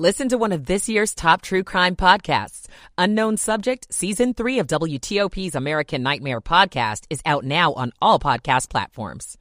Listen 0.00 0.30
to 0.30 0.38
one 0.38 0.52
of 0.52 0.64
this 0.64 0.88
year's 0.88 1.14
top 1.14 1.42
true 1.42 1.62
crime 1.62 1.94
podcasts. 1.94 2.68
Unknown 2.96 3.36
Subject, 3.36 3.86
Season 3.92 4.32
3 4.32 4.58
of 4.60 4.66
WTOP's 4.66 5.54
American 5.54 6.02
Nightmare 6.02 6.40
podcast 6.40 7.04
is 7.10 7.20
out 7.26 7.44
now 7.44 7.74
on 7.74 7.92
all 8.00 8.18
podcast 8.18 8.70
platforms. 8.70 9.36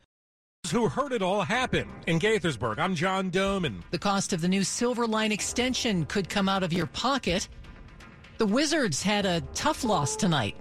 Who 0.69 0.89
heard 0.89 1.13
it 1.13 1.21
all 1.21 1.43
happen 1.43 1.87
in 2.07 2.19
Gaithersburg? 2.19 2.77
I'm 2.77 2.93
John 2.93 3.31
Domen. 3.31 3.83
The 3.91 3.99
cost 3.99 4.33
of 4.33 4.41
the 4.41 4.49
new 4.49 4.65
Silver 4.65 5.07
Line 5.07 5.31
extension 5.31 6.05
could 6.07 6.27
come 6.27 6.49
out 6.49 6.63
of 6.63 6.73
your 6.73 6.87
pocket. 6.87 7.47
The 8.37 8.45
Wizards 8.45 9.01
had 9.01 9.25
a 9.25 9.39
tough 9.53 9.85
loss 9.85 10.17
tonight. 10.17 10.57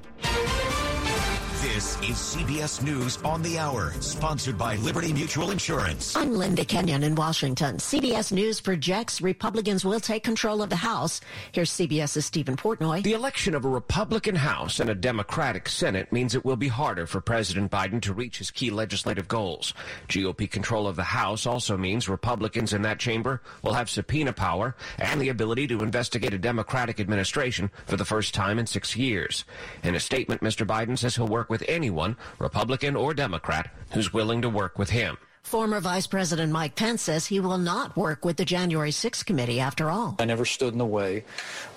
This 1.79 1.95
is 1.98 2.16
CBS 2.34 2.82
News 2.82 3.18
on 3.18 3.40
the 3.40 3.56
Hour, 3.56 3.92
sponsored 4.00 4.58
by 4.58 4.74
Liberty 4.78 5.12
Mutual 5.12 5.52
Insurance. 5.52 6.16
I'm 6.16 6.34
Linda 6.34 6.64
Kenyon 6.64 7.04
in 7.04 7.14
Washington. 7.14 7.77
CBS 7.77 8.32
News 8.32 8.60
projects 8.60 9.20
Republicans 9.20 9.84
will 9.84 10.00
take 10.00 10.24
control 10.24 10.60
of 10.60 10.70
the 10.70 10.74
House. 10.74 11.20
Here's 11.52 11.70
CBS's 11.70 12.27
Stephen 12.27 12.56
Portnoy. 12.56 13.04
The 13.04 13.12
election 13.12 13.54
of 13.54 13.64
a 13.64 13.68
Republican 13.68 14.34
House 14.34 14.80
and 14.80 14.91
a 14.91 14.95
Democratic 14.96 15.68
Senate 15.68 16.12
means 16.12 16.34
it 16.34 16.45
will 16.45 16.56
be 16.56 16.66
harder 16.66 17.06
for 17.06 17.20
President 17.20 17.70
Biden 17.70 18.02
to 18.02 18.12
reach 18.12 18.38
his 18.38 18.51
key 18.51 18.70
legislative 18.70 19.29
goals. 19.29 19.73
GOP 20.09 20.51
control 20.51 20.88
of 20.88 20.96
the 20.96 21.04
House 21.04 21.46
also 21.46 21.76
means 21.76 22.09
Republicans 22.09 22.73
in 22.73 22.82
that 22.82 22.98
chamber 22.98 23.40
will 23.62 23.74
have 23.74 23.88
subpoena 23.88 24.32
power 24.32 24.74
and 24.98 25.20
the 25.20 25.29
ability 25.29 25.68
to 25.68 25.84
investigate 25.84 26.34
a 26.34 26.38
Democratic 26.38 26.98
administration 26.98 27.70
for 27.87 27.96
the 27.96 28.04
first 28.04 28.34
time 28.34 28.59
in 28.59 28.66
six 28.66 28.96
years. 28.96 29.45
In 29.84 29.95
a 29.95 30.01
statement, 30.01 30.40
Mr. 30.40 30.66
Biden 30.66 30.98
says 30.98 31.15
he'll 31.15 31.29
work 31.29 31.48
with 31.48 31.67
anyone, 31.68 32.16
Republican 32.38 32.96
or 32.96 33.14
Democrat, 33.14 33.70
who's 33.92 34.12
willing 34.12 34.42
to 34.42 34.48
work 34.48 34.78
with 34.78 34.90
him. 34.90 35.18
Former 35.42 35.80
Vice 35.80 36.06
President 36.06 36.52
Mike 36.52 36.74
Pence 36.74 37.00
says 37.00 37.26
he 37.26 37.40
will 37.40 37.56
not 37.56 37.96
work 37.96 38.24
with 38.24 38.36
the 38.36 38.45
January 38.45 38.90
6th 38.90 39.24
committee 39.24 39.60
after 39.60 39.88
all. 39.88 40.16
I 40.18 40.26
never 40.26 40.45
stood 40.45 40.73
in 40.74 40.78
the 40.78 40.84
way 40.84 41.24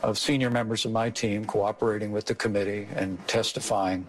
of 0.03 0.17
senior 0.17 0.49
members 0.49 0.83
of 0.83 0.91
my 0.91 1.09
team 1.09 1.45
cooperating 1.45 2.11
with 2.11 2.25
the 2.25 2.35
committee 2.35 2.87
and 2.95 3.25
testifying. 3.29 4.07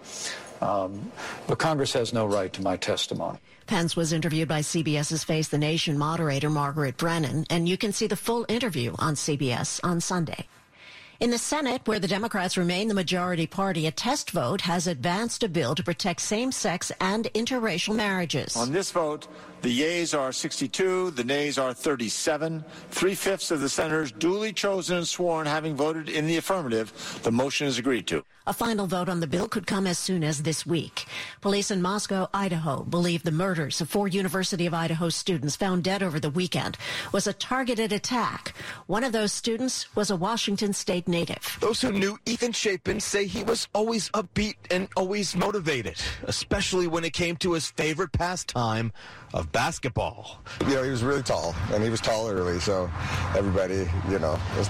Um, 0.61 1.13
but 1.47 1.59
Congress 1.59 1.93
has 1.93 2.13
no 2.13 2.27
right 2.27 2.53
to 2.53 2.63
my 2.63 2.77
testimony. 2.77 3.39
Pence 3.67 3.95
was 3.95 4.13
interviewed 4.13 4.49
by 4.49 4.61
CBS's 4.61 5.25
Face 5.25 5.49
the 5.49 5.59
Nation 5.59 5.97
moderator 5.97 6.51
Margaret 6.51 6.97
Brennan, 6.97 7.47
and 7.49 7.69
you 7.69 7.77
can 7.77 7.93
see 7.93 8.07
the 8.07 8.17
full 8.17 8.45
interview 8.49 8.95
on 8.99 9.15
CBS 9.15 9.81
on 9.85 10.01
Sunday. 10.01 10.47
In 11.21 11.31
the 11.31 11.39
Senate, 11.39 11.83
where 11.85 12.01
the 12.01 12.09
Democrats 12.09 12.57
remain 12.57 12.89
the 12.89 12.95
majority 12.95 13.47
party, 13.47 13.87
a 13.87 13.93
test 13.93 14.31
vote 14.31 14.63
has 14.63 14.87
advanced 14.87 15.43
a 15.43 15.49
bill 15.49 15.75
to 15.75 15.83
protect 15.83 16.21
same-sex 16.21 16.91
and 17.01 17.27
interracial 17.35 17.95
marriages. 17.95 18.57
On 18.57 18.73
this 18.73 18.91
vote, 18.91 19.29
the 19.63 19.71
yeas 19.71 20.13
are 20.13 20.33
62, 20.33 21.13
the 21.13 21.25
nays 21.25 21.57
are 21.57 21.73
37. 21.73 22.65
Three-fifths 22.91 23.51
of 23.53 23.61
the 23.61 23.69
senators 23.69 24.11
duly 24.11 24.53
chosen 24.53 24.99
and 24.99 25.07
sworn 25.07 25.47
having 25.47 25.77
voted 25.77 26.09
in 26.09 26.27
the 26.27 26.37
affirmative. 26.37 27.21
The 27.23 27.33
motion 27.33 27.69
is 27.69 27.79
agreed 27.79 28.07
to. 28.09 28.25
A 28.45 28.53
final 28.53 28.89
vote 28.89 29.09
on 29.09 29.21
the 29.21 29.29
bill 29.29 29.47
could 29.47 29.69
come 29.69 29.87
as 29.87 30.01
soon 30.01 30.25
as 30.25 30.43
this 30.43 30.67
week. 30.67 31.07
Police 31.41 31.71
in 31.71 31.81
Moscow, 31.81 32.29
Idaho, 32.35 32.83
believe 32.83 33.23
the 33.23 33.31
murders 33.31 33.81
of 33.81 33.89
four 33.89 34.09
University 34.09 34.67
of 34.67 34.75
Idaho 34.75 35.11
students 35.11 35.55
found 35.55 35.85
dead 35.85 36.03
over 36.03 36.19
the 36.19 36.31
weekend 36.31 36.77
was 37.13 37.29
a 37.29 37.33
targeted 37.33 37.93
attack. 37.93 38.55
One 38.89 39.05
of 39.05 39.13
those 39.13 39.33
students 39.33 39.95
was 39.95 40.11
a 40.11 40.17
Washington 40.17 40.73
state 40.73 41.07
native. 41.07 41.57
Those 41.61 41.81
who 41.81 41.93
knew 41.93 42.19
Ethan 42.27 42.51
Chapin 42.51 42.99
say 42.99 43.27
he 43.27 43.45
was 43.45 43.69
always 43.75 44.11
upbeat 44.11 44.57
and 44.73 44.89
always 44.97 45.37
motivated, 45.37 46.03
especially 46.25 46.89
when 46.89 47.05
it 47.05 47.13
came 47.13 47.37
to 47.37 47.53
his 47.53 47.71
favorite 47.71 48.11
pastime 48.11 48.93
of 49.35 49.51
basketball. 49.53 50.39
You 50.69 50.75
know, 50.75 50.83
he 50.83 50.91
was 50.91 51.03
really 51.03 51.23
tall, 51.23 51.55
and 51.73 51.83
he 51.83 51.91
was 51.91 52.01
tall 52.01 52.29
early, 52.29 52.61
so 52.61 52.91
everybody, 53.37 53.89
you 54.11 54.19
know, 54.19 54.39
was 54.57 54.69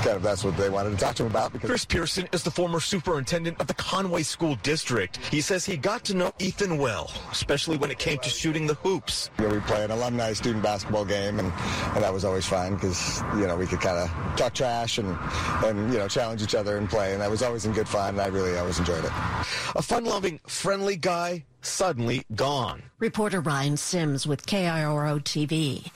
kind 0.00 0.16
of 0.16 0.22
that's 0.22 0.42
what 0.44 0.56
they 0.56 0.70
wanted 0.70 0.90
to 0.90 0.96
talk 0.96 1.14
to 1.16 1.24
him 1.24 1.30
about. 1.30 1.52
Because 1.52 1.68
Chris 1.68 1.84
Pearson 1.84 2.28
is 2.32 2.42
the 2.42 2.50
former 2.50 2.80
superintendent 2.80 3.60
of 3.60 3.66
the 3.66 3.74
Conway 3.74 4.22
School 4.22 4.56
District. 4.62 5.18
He 5.30 5.40
says 5.40 5.66
he 5.66 5.76
got 5.76 6.04
to 6.04 6.14
know 6.14 6.32
Ethan 6.38 6.78
well, 6.78 7.10
especially 7.30 7.76
when 7.76 7.90
it 7.90 7.98
came 7.98 8.18
to 8.18 8.30
shooting 8.30 8.66
the 8.66 8.74
hoops. 8.74 9.30
You 9.38 9.48
know, 9.48 9.54
we 9.54 9.60
play 9.60 9.84
an 9.84 9.90
alumni 9.90 10.32
student 10.32 10.62
basketball 10.62 11.04
game, 11.04 11.38
and, 11.38 11.52
and 11.94 12.02
that 12.02 12.12
was 12.12 12.24
always 12.24 12.46
fun 12.46 12.74
because 12.74 13.22
you 13.36 13.46
know 13.46 13.56
we 13.56 13.66
could 13.66 13.80
kind 13.80 13.98
of 13.98 14.36
talk 14.36 14.54
trash 14.54 14.98
and 14.98 15.16
and 15.64 15.92
you 15.92 15.98
know 15.98 16.08
challenge 16.08 16.42
each 16.42 16.54
other 16.54 16.78
and 16.78 16.88
play, 16.88 17.12
and 17.12 17.20
that 17.20 17.30
was 17.30 17.42
always 17.42 17.66
in 17.66 17.72
good 17.72 17.88
fun. 17.88 18.10
And 18.10 18.20
I 18.20 18.28
really 18.28 18.56
always 18.56 18.78
enjoyed 18.78 19.04
it. 19.04 19.12
A 19.76 19.82
fun-loving, 19.82 20.40
friendly 20.46 20.96
guy 20.96 21.44
suddenly 21.62 22.24
gone. 22.34 22.82
Reporter 22.98 23.40
Ryan 23.40 23.76
Sims 23.76 24.26
with 24.26 24.46
KIRO 24.46 25.20
TV. 25.20 25.90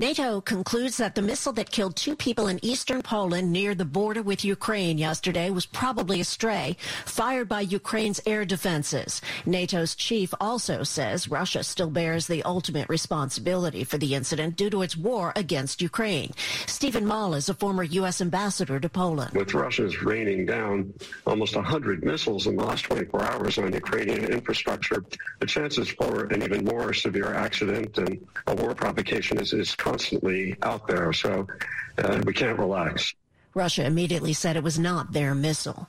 NATO 0.00 0.40
concludes 0.40 0.96
that 0.96 1.14
the 1.14 1.20
missile 1.20 1.52
that 1.52 1.70
killed 1.70 1.94
two 1.94 2.16
people 2.16 2.46
in 2.46 2.58
eastern 2.64 3.02
Poland 3.02 3.52
near 3.52 3.74
the 3.74 3.84
border 3.84 4.22
with 4.22 4.46
Ukraine 4.46 4.96
yesterday 4.96 5.50
was 5.50 5.66
probably 5.66 6.22
a 6.22 6.24
stray, 6.24 6.78
fired 7.04 7.50
by 7.50 7.60
Ukraine's 7.60 8.18
air 8.24 8.46
defenses. 8.46 9.20
NATO's 9.44 9.94
chief 9.94 10.32
also 10.40 10.84
says 10.84 11.28
Russia 11.28 11.62
still 11.62 11.90
bears 11.90 12.26
the 12.26 12.42
ultimate 12.44 12.88
responsibility 12.88 13.84
for 13.84 13.98
the 13.98 14.14
incident 14.14 14.56
due 14.56 14.70
to 14.70 14.80
its 14.80 14.96
war 14.96 15.34
against 15.36 15.82
Ukraine. 15.82 16.32
Stephen 16.64 17.04
Mull 17.04 17.34
is 17.34 17.50
a 17.50 17.54
former 17.54 17.82
U.S. 17.82 18.22
ambassador 18.22 18.80
to 18.80 18.88
Poland. 18.88 19.34
With 19.34 19.52
Russia's 19.52 20.02
raining 20.02 20.46
down 20.46 20.94
almost 21.26 21.54
100 21.56 22.02
missiles 22.02 22.46
in 22.46 22.56
the 22.56 22.64
last 22.64 22.86
24 22.86 23.22
hours 23.22 23.58
on 23.58 23.70
Ukrainian 23.74 24.32
infrastructure, 24.32 25.04
the 25.40 25.46
chances 25.46 25.90
for 25.90 26.24
an 26.32 26.42
even 26.42 26.64
more 26.64 26.94
severe 26.94 27.34
accident 27.34 27.98
and 27.98 28.26
a 28.46 28.54
war 28.54 28.74
provocation 28.74 29.38
is, 29.38 29.52
is 29.52 29.74
constantly 29.90 30.56
out 30.62 30.86
there, 30.86 31.12
so 31.12 31.46
uh, 31.98 32.22
we 32.24 32.32
can't 32.32 32.58
relax. 32.58 33.14
Russia 33.54 33.84
immediately 33.84 34.32
said 34.32 34.56
it 34.56 34.62
was 34.62 34.78
not 34.78 35.12
their 35.12 35.34
missile. 35.34 35.88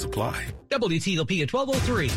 apply. 0.03 0.45
WTOP 0.69 1.41
at 1.41 1.53
1203. 1.53 2.09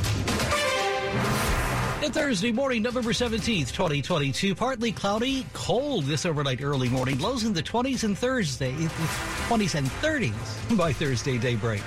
And 2.05 2.13
Thursday 2.13 2.53
morning, 2.53 2.83
November 2.83 3.13
17th, 3.13 3.73
2022. 3.73 4.55
Partly 4.55 4.93
cloudy, 4.93 5.47
cold 5.55 6.05
this 6.05 6.27
overnight 6.27 6.63
early 6.63 6.91
morning. 6.91 7.19
Lows 7.19 7.45
in 7.45 7.55
the 7.55 7.63
20s 7.63 8.05
and 8.05 8.19
Thursday, 8.19 8.73
20s 8.73 9.75
and 9.75 9.87
30s 9.87 10.77
by 10.77 10.93
Thursday 10.93 11.39
daybreak. 11.39 11.83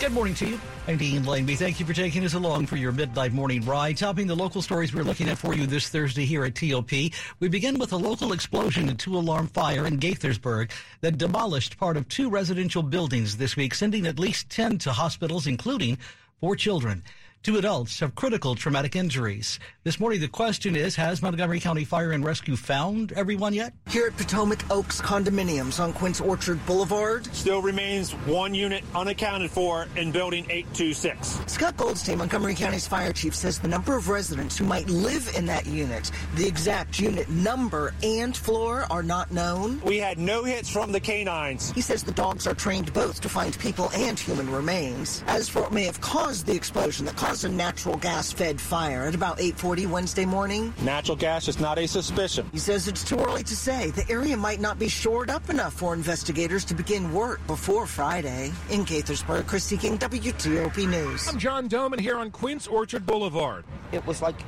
Good 0.00 0.12
morning 0.12 0.34
to 0.36 0.48
you. 0.48 0.60
I'm 0.88 0.96
Dean 0.96 1.24
Laneby. 1.24 1.58
Thank 1.58 1.78
you 1.78 1.84
for 1.84 1.92
taking 1.92 2.24
us 2.24 2.32
along 2.32 2.64
for 2.68 2.76
your 2.76 2.90
midnight 2.90 3.34
morning 3.34 3.62
ride. 3.66 3.98
Topping 3.98 4.26
the 4.26 4.34
local 4.34 4.62
stories 4.62 4.94
we're 4.94 5.02
looking 5.02 5.28
at 5.28 5.36
for 5.36 5.54
you 5.54 5.66
this 5.66 5.90
Thursday 5.90 6.24
here 6.24 6.42
at 6.46 6.54
TOP. 6.54 6.90
We 7.38 7.48
begin 7.48 7.78
with 7.78 7.92
a 7.92 7.98
local 7.98 8.32
explosion 8.32 8.88
and 8.88 8.98
two 8.98 9.14
alarm 9.14 9.48
fire 9.48 9.86
in 9.86 10.00
Gaithersburg 10.00 10.70
that 11.02 11.18
demolished 11.18 11.76
part 11.78 11.98
of 11.98 12.08
two 12.08 12.30
residential 12.30 12.82
buildings 12.82 13.36
this 13.36 13.56
week, 13.56 13.74
sending 13.74 14.06
at 14.06 14.18
least 14.18 14.48
10 14.48 14.78
to 14.78 14.92
hospitals, 14.92 15.46
including 15.46 15.98
four 16.40 16.56
children. 16.56 17.02
Two 17.42 17.56
adults 17.56 18.00
have 18.00 18.14
critical 18.14 18.54
traumatic 18.54 18.94
injuries. 18.94 19.58
This 19.82 19.98
morning, 19.98 20.20
the 20.20 20.28
question 20.28 20.76
is, 20.76 20.94
has 20.96 21.22
Montgomery 21.22 21.58
County 21.58 21.86
Fire 21.86 22.12
and 22.12 22.22
Rescue 22.22 22.54
found 22.54 23.12
everyone 23.12 23.54
yet? 23.54 23.72
Here 23.88 24.08
at 24.08 24.16
Potomac 24.18 24.70
Oaks 24.70 25.00
Condominiums 25.00 25.80
on 25.80 25.94
Quince 25.94 26.20
Orchard 26.20 26.64
Boulevard. 26.66 27.24
Still 27.34 27.62
remains 27.62 28.12
one 28.12 28.54
unit 28.54 28.84
unaccounted 28.94 29.50
for 29.50 29.88
in 29.96 30.12
Building 30.12 30.44
826. 30.50 31.40
Scott 31.46 31.78
Goldstein, 31.78 32.18
Montgomery 32.18 32.54
County's 32.54 32.86
fire 32.86 33.10
chief, 33.14 33.34
says 33.34 33.58
the 33.58 33.68
number 33.68 33.96
of 33.96 34.10
residents 34.10 34.58
who 34.58 34.66
might 34.66 34.90
live 34.90 35.32
in 35.34 35.46
that 35.46 35.64
unit, 35.64 36.10
the 36.34 36.46
exact 36.46 37.00
unit 37.00 37.30
number 37.30 37.94
and 38.02 38.36
floor 38.36 38.84
are 38.90 39.02
not 39.02 39.32
known. 39.32 39.80
We 39.80 39.96
had 39.96 40.18
no 40.18 40.44
hits 40.44 40.68
from 40.68 40.92
the 40.92 41.00
canines. 41.00 41.70
He 41.70 41.80
says 41.80 42.02
the 42.02 42.12
dogs 42.12 42.46
are 42.46 42.54
trained 42.54 42.92
both 42.92 43.22
to 43.22 43.30
find 43.30 43.58
people 43.58 43.90
and 43.94 44.20
human 44.20 44.50
remains. 44.50 45.24
As 45.26 45.48
for 45.48 45.62
what 45.62 45.72
may 45.72 45.84
have 45.84 46.02
caused 46.02 46.44
the 46.44 46.54
explosion 46.54 47.06
that 47.06 47.16
caused 47.30 47.44
a 47.44 47.48
natural 47.48 47.96
gas-fed 47.98 48.60
fire 48.60 49.04
at 49.04 49.14
about 49.14 49.38
8:40 49.38 49.86
Wednesday 49.86 50.24
morning. 50.26 50.74
Natural 50.82 51.16
gas 51.16 51.46
is 51.46 51.60
not 51.60 51.78
a 51.78 51.86
suspicion. 51.86 52.44
He 52.50 52.58
says 52.58 52.88
it's 52.88 53.04
too 53.04 53.18
early 53.18 53.44
to 53.44 53.54
say. 53.54 53.92
The 53.92 54.04
area 54.10 54.36
might 54.36 54.58
not 54.58 54.80
be 54.80 54.88
shored 54.88 55.30
up 55.30 55.48
enough 55.48 55.72
for 55.72 55.94
investigators 55.94 56.64
to 56.64 56.74
begin 56.74 57.14
work 57.14 57.38
before 57.46 57.86
Friday. 57.86 58.50
In 58.70 58.84
Gaithersburg, 58.84 59.46
Christy 59.46 59.76
King, 59.76 59.96
WTOP 59.96 60.88
News. 60.88 61.28
I'm 61.28 61.38
John 61.38 61.68
Domen 61.68 62.00
here 62.00 62.16
on 62.16 62.32
Quince 62.32 62.66
Orchard 62.66 63.06
Boulevard. 63.06 63.64
It 63.92 64.04
was 64.08 64.20
like 64.20 64.42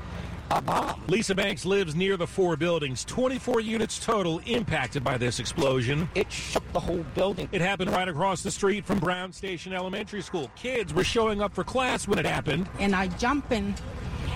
Lisa 1.09 1.35
Banks 1.35 1.65
lives 1.65 1.95
near 1.95 2.17
the 2.17 2.27
four 2.27 2.57
buildings. 2.57 3.05
24 3.05 3.61
units 3.61 3.99
total 3.99 4.41
impacted 4.47 5.03
by 5.03 5.17
this 5.17 5.39
explosion. 5.41 6.09
It 6.15 6.31
shook 6.31 6.71
the 6.73 6.81
whole 6.81 7.05
building. 7.15 7.49
It 7.53 7.61
happened 7.61 7.91
right 7.91 8.09
across 8.09 8.43
the 8.43 8.51
street 8.51 8.85
from 8.85 8.99
Brown 8.99 9.33
Station 9.33 9.73
Elementary 9.73 10.23
School. 10.23 10.51
Kids 10.57 10.93
were 10.95 11.05
showing 11.05 11.41
up 11.43 11.55
for 11.55 11.65
class 11.65 12.07
when 12.07 12.19
it 12.19 12.27
happened. 12.27 12.69
And 12.79 12.95
I 12.95 13.09
jumped 13.09 13.53
in 13.53 13.75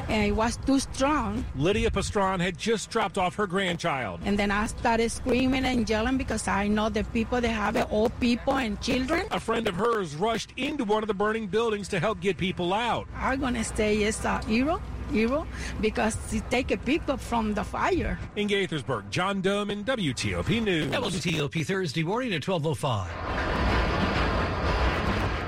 and 0.09 0.25
it 0.25 0.33
was 0.33 0.57
too 0.59 0.79
strong. 0.79 1.45
Lydia 1.57 1.91
Pastron 1.91 2.41
had 2.41 2.57
just 2.57 2.91
dropped 2.91 3.19
off 3.19 3.35
her 3.37 3.47
grandchild. 3.47 4.21
And 4.25 4.39
then 4.39 4.51
I 4.51 4.67
started 4.67 5.11
screaming 5.11 5.65
and 5.65 5.89
yelling 5.89 6.17
because 6.17 6.47
I 6.47 6.69
know 6.69 6.89
the 6.89 7.05
people 7.05 7.41
they 7.41 7.49
have 7.49 7.77
it, 7.77 7.87
old 7.91 8.19
people 8.21 8.55
and 8.55 8.81
children. 8.81 9.27
A 9.31 9.41
friend 9.41 9.67
of 9.67 9.75
hers 9.75 10.15
rushed 10.15 10.53
into 10.57 10.85
one 10.85 11.03
of 11.03 11.09
the 11.09 11.15
burning 11.15 11.47
buildings 11.47 11.89
to 11.89 12.01
help 12.01 12.21
get 12.21 12.37
people 12.37 12.73
out. 12.73 13.09
I'm 13.17 13.41
going 13.41 13.55
to 13.55 13.65
say 13.65 13.97
it's 13.97 14.25
a 14.25 14.45
hero. 14.45 14.81
Hero 15.11 15.47
because 15.81 16.17
he 16.31 16.41
take 16.51 16.71
a 16.71 16.77
people 16.77 17.17
from 17.17 17.55
the 17.55 17.65
fire. 17.65 18.19
In 18.37 18.49
Gaithersburg, 18.49 19.11
John 19.11 19.43
Domen 19.43 19.85
WTOP 19.85 20.63
News. 20.63 20.93
WTOP 20.93 21.65
Thursday 21.65 22.03
morning 22.03 22.35
at 22.35 22.47
1205. 22.47 23.56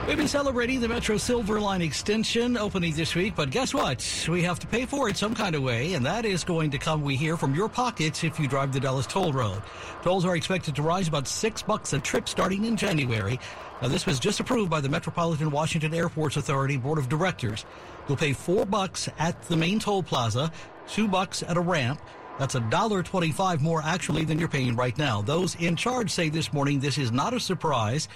We've 0.08 0.16
been 0.16 0.26
celebrating 0.26 0.80
the 0.80 0.88
Metro 0.88 1.18
Silver 1.18 1.60
Line 1.60 1.82
extension 1.82 2.56
opening 2.56 2.94
this 2.94 3.14
week, 3.14 3.34
but 3.36 3.50
guess 3.50 3.74
what? 3.74 4.26
We 4.26 4.42
have 4.42 4.58
to 4.60 4.66
pay 4.66 4.86
for 4.86 5.10
it 5.10 5.18
some 5.18 5.34
kind 5.34 5.54
of 5.54 5.62
way, 5.62 5.92
and 5.92 6.06
that 6.06 6.24
is 6.24 6.44
going 6.44 6.70
to 6.70 6.78
come, 6.78 7.02
we 7.02 7.14
hear, 7.14 7.36
from 7.36 7.54
your 7.54 7.68
pockets 7.68 8.24
if 8.24 8.40
you 8.40 8.48
drive 8.48 8.72
the 8.72 8.80
Dulles 8.80 9.06
Toll 9.06 9.34
Road. 9.34 9.62
Tolls 10.02 10.24
are 10.24 10.34
expected 10.34 10.74
to 10.76 10.82
rise 10.82 11.08
about 11.08 11.28
six 11.28 11.60
bucks 11.60 11.92
a 11.92 11.98
trip 11.98 12.26
starting 12.26 12.64
in 12.64 12.74
January. 12.74 13.38
Now, 13.82 13.88
this 13.88 14.06
was 14.06 14.18
just 14.18 14.40
approved 14.40 14.70
by 14.70 14.80
the 14.80 14.88
Metropolitan 14.88 15.50
Washington 15.50 15.92
Airports 15.92 16.38
Authority 16.38 16.78
Board 16.78 16.96
of 16.96 17.10
Directors. 17.10 17.66
You'll 18.08 18.16
pay 18.16 18.32
four 18.32 18.64
bucks 18.64 19.10
at 19.18 19.42
the 19.42 19.58
main 19.58 19.78
toll 19.78 20.02
plaza, 20.02 20.50
two 20.88 21.06
bucks 21.06 21.42
at 21.42 21.58
a 21.58 21.60
ramp. 21.60 22.00
That's 22.38 22.54
a 22.54 22.60
dollar 22.60 23.02
twenty-five 23.02 23.60
more 23.60 23.82
actually 23.84 24.24
than 24.24 24.38
you're 24.38 24.48
paying 24.48 24.74
right 24.74 24.96
now. 24.96 25.20
Those 25.20 25.54
in 25.56 25.76
charge 25.76 26.10
say 26.10 26.30
this 26.30 26.50
morning 26.50 26.80
this 26.80 26.96
is 26.96 27.12
not 27.12 27.34
a 27.34 27.40
surprise 27.40 28.08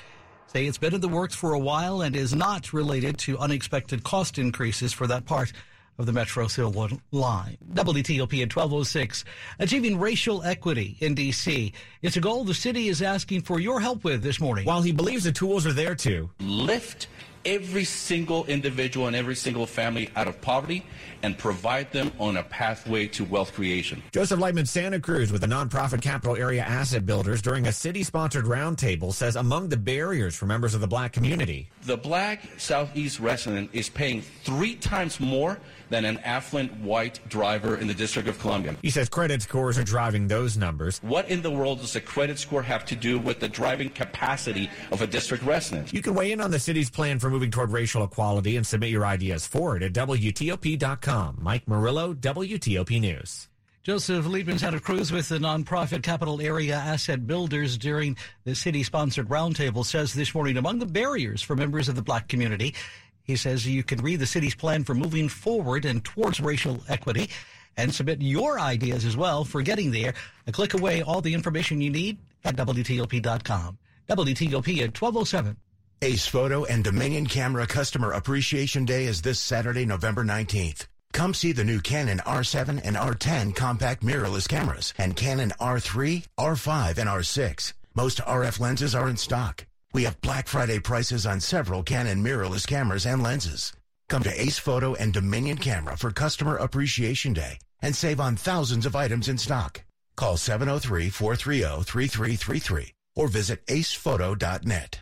say 0.53 0.67
it's 0.67 0.77
been 0.77 0.95
in 0.95 1.01
the 1.01 1.09
works 1.09 1.35
for 1.35 1.55
a 1.55 1.59
while 1.59 2.03
and 2.03 2.15
is 2.15 2.35
not 2.35 2.75
related 2.75 3.17
to 3.17 3.39
unexpected 3.39 4.05
cost 4.05 4.39
increases 4.39 4.93
for 4.93 5.07
that 5.07 5.25
part 5.25 5.51
of 5.97 6.05
the 6.05 6.13
Metro 6.13 6.47
Silver 6.47 6.89
Line. 7.11 7.57
WTOP 7.73 8.43
at 8.43 8.55
1206. 8.55 9.25
Achieving 9.59 9.99
racial 9.99 10.43
equity 10.43 10.99
in 11.01 11.15
D.C. 11.15 11.73
It's 12.03 12.19
a 12.19 12.21
goal 12.21 12.45
the 12.45 12.53
city 12.53 12.89
is 12.89 13.01
asking 13.01 13.43
for 13.43 13.61
your 13.61 13.81
help 13.81 14.05
with 14.05 14.23
this 14.23 14.41
morning. 14.41 14.67
While 14.67 14.83
he 14.83 14.93
believes 14.93 15.25
the 15.25 15.33
tools 15.33 15.67
are 15.67 15.73
there 15.73 15.95
to 15.95 16.29
lift 16.41 17.09
every 17.45 17.85
single 17.85 18.45
individual 18.47 19.07
and 19.07 19.17
every 19.17 19.35
single 19.35 19.67
family 19.67 20.09
out 20.17 20.29
of 20.29 20.41
poverty 20.41 20.85
and 21.23 21.39
provide 21.39 21.91
them 21.93 22.11
on 22.19 22.37
a 22.37 22.43
pathway 22.43 23.07
to 23.07 23.25
wealth 23.25 23.53
creation. 23.53 24.03
Joseph 24.13 24.41
Lightman 24.41 24.67
Santa 24.67 25.01
Cruz 25.01 25.31
with 25.31 25.41
the 25.41 25.47
nonprofit 25.47 26.03
capital 26.03 26.37
area 26.37 26.63
asset 26.63 27.07
builders 27.07 27.41
during 27.43 27.67
a 27.67 27.73
city 27.73 28.03
sponsored 28.03 28.45
roundtable 28.45 29.13
says 29.13 29.37
among 29.37 29.69
the 29.69 29.77
barriers 29.77 30.35
for 30.37 30.47
members 30.47 30.75
of 30.75 30.81
the 30.81 30.89
black 30.89 31.13
community. 31.13 31.69
The 31.85 31.97
black 31.97 32.43
Southeast 32.59 33.19
resident 33.19 33.71
is 33.73 33.89
paying 33.89 34.23
three 34.23 34.77
times 34.77 35.19
more 35.19 35.59
than 35.91 36.05
an 36.05 36.19
affluent 36.19 36.73
white 36.79 37.19
driver 37.29 37.77
in 37.77 37.89
the 37.89 37.95
District 37.95 38.29
of 38.29 38.39
Columbia. 38.39 38.77
He 38.83 38.91
says 38.91 39.09
credit 39.09 39.43
scores 39.43 39.77
are 39.79 39.85
driving 39.85 40.29
those 40.29 40.57
numbers. 40.57 41.01
What 41.03 41.29
in 41.29 41.43
the 41.43 41.51
world 41.51 41.81
does 41.81 41.97
a 41.97 42.01
credit 42.01 42.39
score 42.39 42.63
have 42.63 42.85
to 42.87 42.95
do 42.95 43.19
with 43.19 43.41
the 43.41 43.49
driving 43.49 43.91
capacity 43.91 44.71
of 44.93 45.03
a 45.03 45.09
district 45.09 45.43
resident? 45.45 45.93
You 45.93 46.03
can 46.03 46.15
weigh 46.15 46.31
in 46.31 46.41
on 46.41 46.53
the 46.53 46.61
city's 46.61 46.89
plan 46.89 47.19
for 47.19 47.31
moving 47.31 47.51
toward 47.51 47.73
racial 47.73 48.05
equality 48.05 48.57
and 48.57 48.65
submit 48.65 48.91
your 48.91 49.05
ideas 49.05 49.45
for 49.45 49.77
it 49.77 49.83
at 49.83 49.93
WTOP.com. 49.93 51.39
Mike 51.41 51.67
Murillo, 51.67 52.15
WTOP 52.15 53.01
News. 53.01 53.49
Joseph 53.83 54.27
Liebman 54.27 54.75
a 54.75 54.79
cruise 54.79 55.11
with 55.11 55.29
the 55.29 55.39
nonprofit 55.39 56.05
capital 56.05 56.41
area 56.41 56.77
asset 56.77 57.27
builders 57.27 57.77
during 57.77 58.17
the 58.45 58.55
city 58.55 58.85
sponsored 58.85 59.29
roundtable 59.29 59.85
says 59.85 60.15
this 60.15 60.37
morning 60.37 60.57
among 60.57 60.79
the 60.79 60.87
barriers 60.87 61.43
for 61.43 61.57
members 61.57 61.89
of 61.89 61.97
the 61.97 62.03
black 62.03 62.29
community, 62.29 62.77
he 63.25 63.35
says 63.35 63.67
you 63.67 63.83
can 63.83 64.01
read 64.01 64.21
the 64.21 64.27
city's 64.27 64.55
plan 64.55 64.85
for 64.85 64.95
moving 64.95 65.29
forward 65.29 65.85
and 65.85 66.05
towards 66.05 66.39
racial 66.39 66.81
equity 66.89 67.29
and 67.77 67.93
submit 67.93 68.23
your 68.23 68.61
ideas 68.61 69.05
as 69.05 69.17
well 69.17 69.45
for 69.45 69.63
getting 69.63 69.91
there. 69.91 70.15
A 70.47 70.53
click 70.53 70.75
away, 70.75 71.03
all 71.03 71.21
the 71.21 71.35
information 71.35 71.81
you 71.81 71.91
need 71.91 72.19
at 72.45 72.55
WTOP.com. 72.55 73.79
WTOP 74.09 74.79
at 74.79 75.01
1207. 75.01 75.57
Ace 76.03 76.27
Photo 76.29 76.65
and 76.67 76.85
Dominion 76.85 77.27
Camera 77.27 77.67
Customer 77.67 78.13
Appreciation 78.13 78.85
Day 78.85 79.07
is 79.07 79.23
this 79.23 79.41
Saturday, 79.41 79.85
November 79.85 80.25
19th. 80.25 80.87
Come 81.13 81.35
see 81.35 81.53
the 81.53 81.65
new 81.65 81.81
Canon 81.81 82.19
R7 82.19 82.81
and 82.85 82.97
R10 82.97 83.55
compact 83.55 84.03
mirrorless 84.03 84.49
cameras 84.49 84.93
and 84.97 85.15
Canon 85.15 85.53
R3, 85.61 86.25
R5, 86.39 86.99
and 86.99 87.09
R6. 87.09 87.75
Most 87.95 88.19
RF 88.19 88.59
lenses 88.59 88.95
are 88.95 89.11
in 89.11 89.19
stock. 89.19 89.67
We 89.93 90.05
have 90.05 90.23
Black 90.23 90.49
Friday 90.49 90.79
prices 90.79 91.27
on 91.27 91.41
several 91.41 91.83
Canon 91.83 92.25
mirrorless 92.25 92.67
cameras 92.67 93.05
and 93.05 93.23
lenses. 93.23 93.75
Come 94.09 94.23
to 94.23 94.41
Ace 94.41 94.59
Photo 94.59 94.95
and 94.95 95.13
Dominion 95.13 95.59
Camera 95.59 95.99
for 95.99 96.11
Customer 96.11 96.57
Appreciation 96.57 97.35
Day 97.35 97.59
and 97.83 97.95
save 97.95 98.21
on 98.21 98.37
thousands 98.37 98.87
of 98.87 98.97
items 98.97 99.29
in 99.29 99.37
stock. 99.37 99.85
Call 100.17 100.37
703-430-3333 100.37 102.93
or 103.17 103.29
visit 103.29 103.67
acephoto.net. 103.67 105.01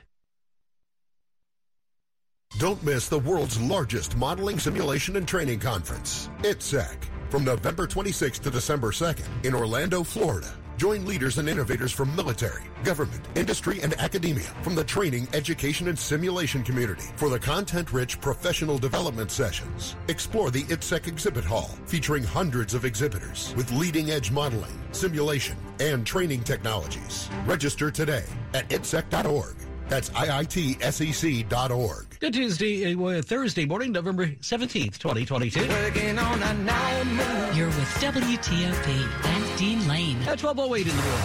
Don't 2.61 2.83
miss 2.85 3.09
the 3.09 3.19
world's 3.19 3.59
largest 3.59 4.19
modeling 4.19 4.59
simulation 4.59 5.17
and 5.17 5.27
training 5.27 5.61
conference, 5.61 6.29
ITSEC, 6.43 7.05
from 7.31 7.43
November 7.43 7.87
26th 7.87 8.41
to 8.41 8.51
December 8.51 8.91
2nd 8.91 9.47
in 9.47 9.55
Orlando, 9.55 10.03
Florida. 10.03 10.53
Join 10.77 11.07
leaders 11.07 11.39
and 11.39 11.49
innovators 11.49 11.91
from 11.91 12.15
military, 12.15 12.65
government, 12.85 13.27
industry, 13.35 13.81
and 13.81 13.95
academia 13.99 14.53
from 14.61 14.75
the 14.75 14.85
training, 14.85 15.27
education, 15.33 15.89
and 15.89 15.99
simulation 15.99 16.63
community 16.63 17.07
for 17.17 17.31
the 17.31 17.39
content-rich 17.39 18.21
professional 18.21 18.77
development 18.77 19.31
sessions. 19.31 19.97
Explore 20.09 20.51
the 20.51 20.65
ITSEC 20.65 21.07
exhibit 21.07 21.45
hall 21.45 21.71
featuring 21.87 22.23
hundreds 22.23 22.75
of 22.75 22.85
exhibitors 22.85 23.55
with 23.57 23.73
leading-edge 23.73 24.31
modeling, 24.31 24.79
simulation, 24.93 25.57
and 25.81 26.07
training 26.07 26.43
technologies. 26.43 27.31
Register 27.47 27.91
today 27.91 28.27
at 28.53 28.69
itsec.org. 28.69 29.57
That's 29.91 30.09
IITSEC.org. 30.11 32.07
Good 32.21 32.33
Tuesday, 32.33 32.95
uh, 32.95 33.23
Thursday 33.23 33.65
morning, 33.65 33.91
November 33.91 34.29
17th, 34.29 34.99
2022. 34.99 35.67
Working 35.69 36.17
on 36.17 36.41
a 36.41 36.55
nine 36.55 37.57
You're 37.57 37.67
with 37.67 37.89
WTOP 37.99 39.27
and 39.27 39.59
Dean 39.59 39.89
Lane. 39.89 40.17
At 40.19 40.41
1208 40.41 40.87
in 40.87 40.97
the 40.97 41.03
morning. 41.03 41.21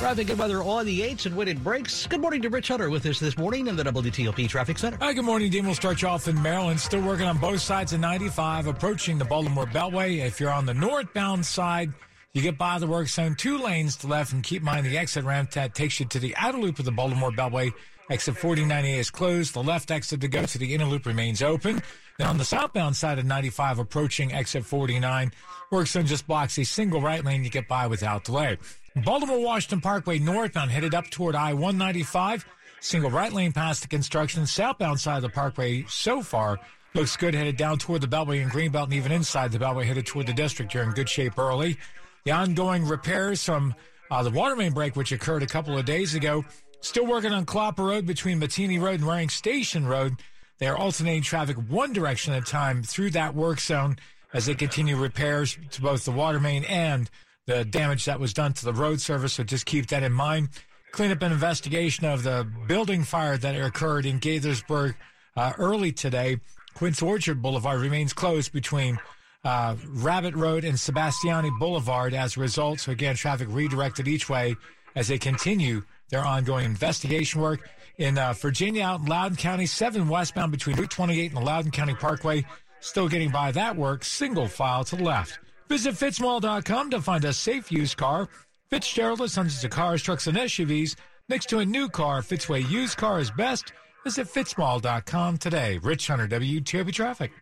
Traffic 0.00 0.30
and 0.30 0.38
weather 0.40 0.64
on 0.64 0.84
the 0.84 1.00
8s 1.00 1.26
and 1.26 1.36
when 1.36 1.46
it 1.46 1.62
breaks. 1.62 2.08
Good 2.08 2.20
morning 2.20 2.42
to 2.42 2.50
Rich 2.50 2.66
Hunter 2.66 2.90
with 2.90 3.06
us 3.06 3.20
this 3.20 3.38
morning 3.38 3.68
in 3.68 3.76
the 3.76 3.84
WTOP 3.84 4.48
Traffic 4.48 4.76
Center. 4.76 4.98
Hi, 5.00 5.12
good 5.12 5.24
morning, 5.24 5.48
Dean. 5.48 5.64
We'll 5.64 5.76
start 5.76 6.02
you 6.02 6.08
off 6.08 6.26
in 6.26 6.42
Maryland. 6.42 6.80
Still 6.80 7.02
working 7.02 7.26
on 7.26 7.38
both 7.38 7.60
sides 7.60 7.92
of 7.92 8.00
95, 8.00 8.66
approaching 8.66 9.18
the 9.18 9.24
Baltimore 9.24 9.66
Beltway. 9.66 10.26
If 10.26 10.40
you're 10.40 10.50
on 10.50 10.66
the 10.66 10.74
northbound 10.74 11.46
side, 11.46 11.92
you 12.34 12.40
get 12.40 12.56
by 12.56 12.78
the 12.78 12.86
work 12.86 13.08
zone, 13.08 13.34
two 13.34 13.58
lanes 13.58 13.96
to 13.96 14.06
left, 14.06 14.32
and 14.32 14.42
keep 14.42 14.62
in 14.62 14.64
mind 14.64 14.86
the 14.86 14.96
exit 14.96 15.24
ramp 15.24 15.50
that 15.50 15.74
takes 15.74 16.00
you 16.00 16.06
to 16.06 16.18
the 16.18 16.34
outer 16.36 16.58
loop 16.58 16.78
of 16.78 16.86
the 16.86 16.92
Baltimore 16.92 17.30
Beltway. 17.30 17.72
Exit 18.08 18.34
49A 18.36 18.98
is 18.98 19.10
closed. 19.10 19.52
The 19.52 19.62
left 19.62 19.90
exit 19.90 20.22
to 20.22 20.28
go 20.28 20.44
to 20.44 20.58
the 20.58 20.74
inner 20.74 20.86
loop 20.86 21.04
remains 21.04 21.42
open. 21.42 21.82
Then 22.18 22.26
on 22.26 22.38
the 22.38 22.44
southbound 22.44 22.96
side 22.96 23.18
of 23.18 23.26
95, 23.26 23.78
approaching 23.78 24.32
exit 24.32 24.64
49, 24.64 25.30
work 25.70 25.86
zone 25.86 26.06
just 26.06 26.26
blocks 26.26 26.58
a 26.58 26.64
single 26.64 27.02
right 27.02 27.22
lane 27.22 27.44
you 27.44 27.50
get 27.50 27.68
by 27.68 27.86
without 27.86 28.24
delay. 28.24 28.56
Baltimore 29.04 29.40
Washington 29.40 29.82
Parkway 29.82 30.18
northbound 30.18 30.70
headed 30.70 30.94
up 30.94 31.10
toward 31.10 31.34
I 31.34 31.52
195. 31.52 32.46
Single 32.80 33.10
right 33.10 33.32
lane 33.32 33.52
past 33.52 33.82
the 33.82 33.88
construction. 33.88 34.46
Southbound 34.46 35.00
side 35.00 35.16
of 35.16 35.22
the 35.22 35.28
parkway 35.28 35.84
so 35.86 36.22
far 36.22 36.58
looks 36.94 37.16
good 37.16 37.34
headed 37.34 37.56
down 37.56 37.78
toward 37.78 38.00
the 38.00 38.08
Beltway 38.08 38.42
and 38.42 38.50
Greenbelt 38.50 38.84
and 38.84 38.94
even 38.94 39.12
inside 39.12 39.52
the 39.52 39.58
Beltway 39.58 39.84
headed 39.84 40.06
toward 40.06 40.26
the 40.26 40.32
district. 40.32 40.72
You're 40.74 40.82
in 40.82 40.92
good 40.92 41.08
shape 41.08 41.38
early. 41.38 41.76
The 42.24 42.30
ongoing 42.30 42.86
repairs 42.86 43.44
from 43.44 43.74
uh, 44.10 44.22
the 44.22 44.30
water 44.30 44.54
main 44.54 44.72
break, 44.72 44.94
which 44.94 45.12
occurred 45.12 45.42
a 45.42 45.46
couple 45.46 45.76
of 45.76 45.84
days 45.84 46.14
ago, 46.14 46.44
still 46.80 47.06
working 47.06 47.32
on 47.32 47.46
Clopper 47.46 47.86
Road 47.86 48.06
between 48.06 48.40
Mateny 48.40 48.80
Road 48.80 49.00
and 49.00 49.06
Waring 49.06 49.28
Station 49.28 49.86
Road. 49.86 50.16
They 50.58 50.68
are 50.68 50.76
alternating 50.76 51.22
traffic 51.22 51.56
one 51.56 51.92
direction 51.92 52.32
at 52.32 52.42
a 52.42 52.46
time 52.46 52.82
through 52.82 53.10
that 53.10 53.34
work 53.34 53.58
zone 53.58 53.96
as 54.32 54.46
they 54.46 54.54
continue 54.54 54.96
repairs 54.96 55.58
to 55.72 55.82
both 55.82 56.04
the 56.04 56.12
water 56.12 56.38
main 56.38 56.64
and 56.64 57.10
the 57.46 57.64
damage 57.64 58.04
that 58.04 58.20
was 58.20 58.32
done 58.32 58.52
to 58.52 58.64
the 58.64 58.72
road 58.72 59.00
service. 59.00 59.32
So 59.34 59.44
just 59.44 59.66
keep 59.66 59.88
that 59.88 60.04
in 60.04 60.12
mind. 60.12 60.50
Clean 60.92 61.10
up 61.10 61.22
an 61.22 61.32
investigation 61.32 62.04
of 62.04 62.22
the 62.22 62.46
building 62.68 63.02
fire 63.02 63.36
that 63.36 63.54
occurred 63.54 64.06
in 64.06 64.20
Gaithersburg 64.20 64.94
uh, 65.36 65.52
early 65.58 65.90
today. 65.90 66.38
Quince 66.74 67.02
Orchard 67.02 67.42
Boulevard 67.42 67.80
remains 67.80 68.12
closed 68.12 68.52
between 68.52 68.98
uh, 69.44 69.76
Rabbit 69.88 70.34
Road 70.34 70.64
and 70.64 70.76
Sebastiani 70.76 71.50
Boulevard 71.58 72.14
as 72.14 72.36
a 72.36 72.40
result. 72.40 72.80
So 72.80 72.92
again, 72.92 73.16
traffic 73.16 73.48
redirected 73.50 74.08
each 74.08 74.28
way 74.28 74.56
as 74.94 75.08
they 75.08 75.18
continue 75.18 75.82
their 76.10 76.24
ongoing 76.24 76.64
investigation 76.64 77.40
work. 77.40 77.68
In 77.98 78.18
uh, 78.18 78.32
Virginia, 78.32 78.84
out 78.84 79.00
in 79.00 79.06
Loudoun 79.06 79.36
County, 79.36 79.66
7 79.66 80.08
westbound 80.08 80.50
between 80.50 80.76
Route 80.76 80.90
28 80.90 81.32
and 81.32 81.40
the 81.40 81.44
Loudoun 81.44 81.70
County 81.70 81.94
Parkway. 81.94 82.44
Still 82.80 83.08
getting 83.08 83.30
by 83.30 83.52
that 83.52 83.76
work, 83.76 84.02
single 84.02 84.48
file 84.48 84.84
to 84.84 84.96
the 84.96 85.04
left. 85.04 85.38
Visit 85.68 85.94
fitzmall.com 85.94 86.90
to 86.90 87.00
find 87.00 87.24
a 87.24 87.32
safe 87.32 87.70
used 87.70 87.96
car. 87.96 88.28
Fitzgerald 88.70 89.20
has 89.20 89.34
hundreds 89.34 89.62
of 89.62 89.70
cars, 89.70 90.02
trucks, 90.02 90.26
and 90.26 90.36
SUVs. 90.36 90.96
Next 91.28 91.48
to 91.50 91.58
a 91.58 91.64
new 91.64 91.88
car, 91.88 92.22
Fitzway 92.22 92.68
used 92.68 92.96
car 92.96 93.20
is 93.20 93.30
best. 93.30 93.72
Visit 94.04 94.26
fitzmall.com 94.26 95.38
today. 95.38 95.78
Rich 95.78 96.08
Hunter, 96.08 96.26
WTOP 96.26 96.92
Traffic. 96.92 97.32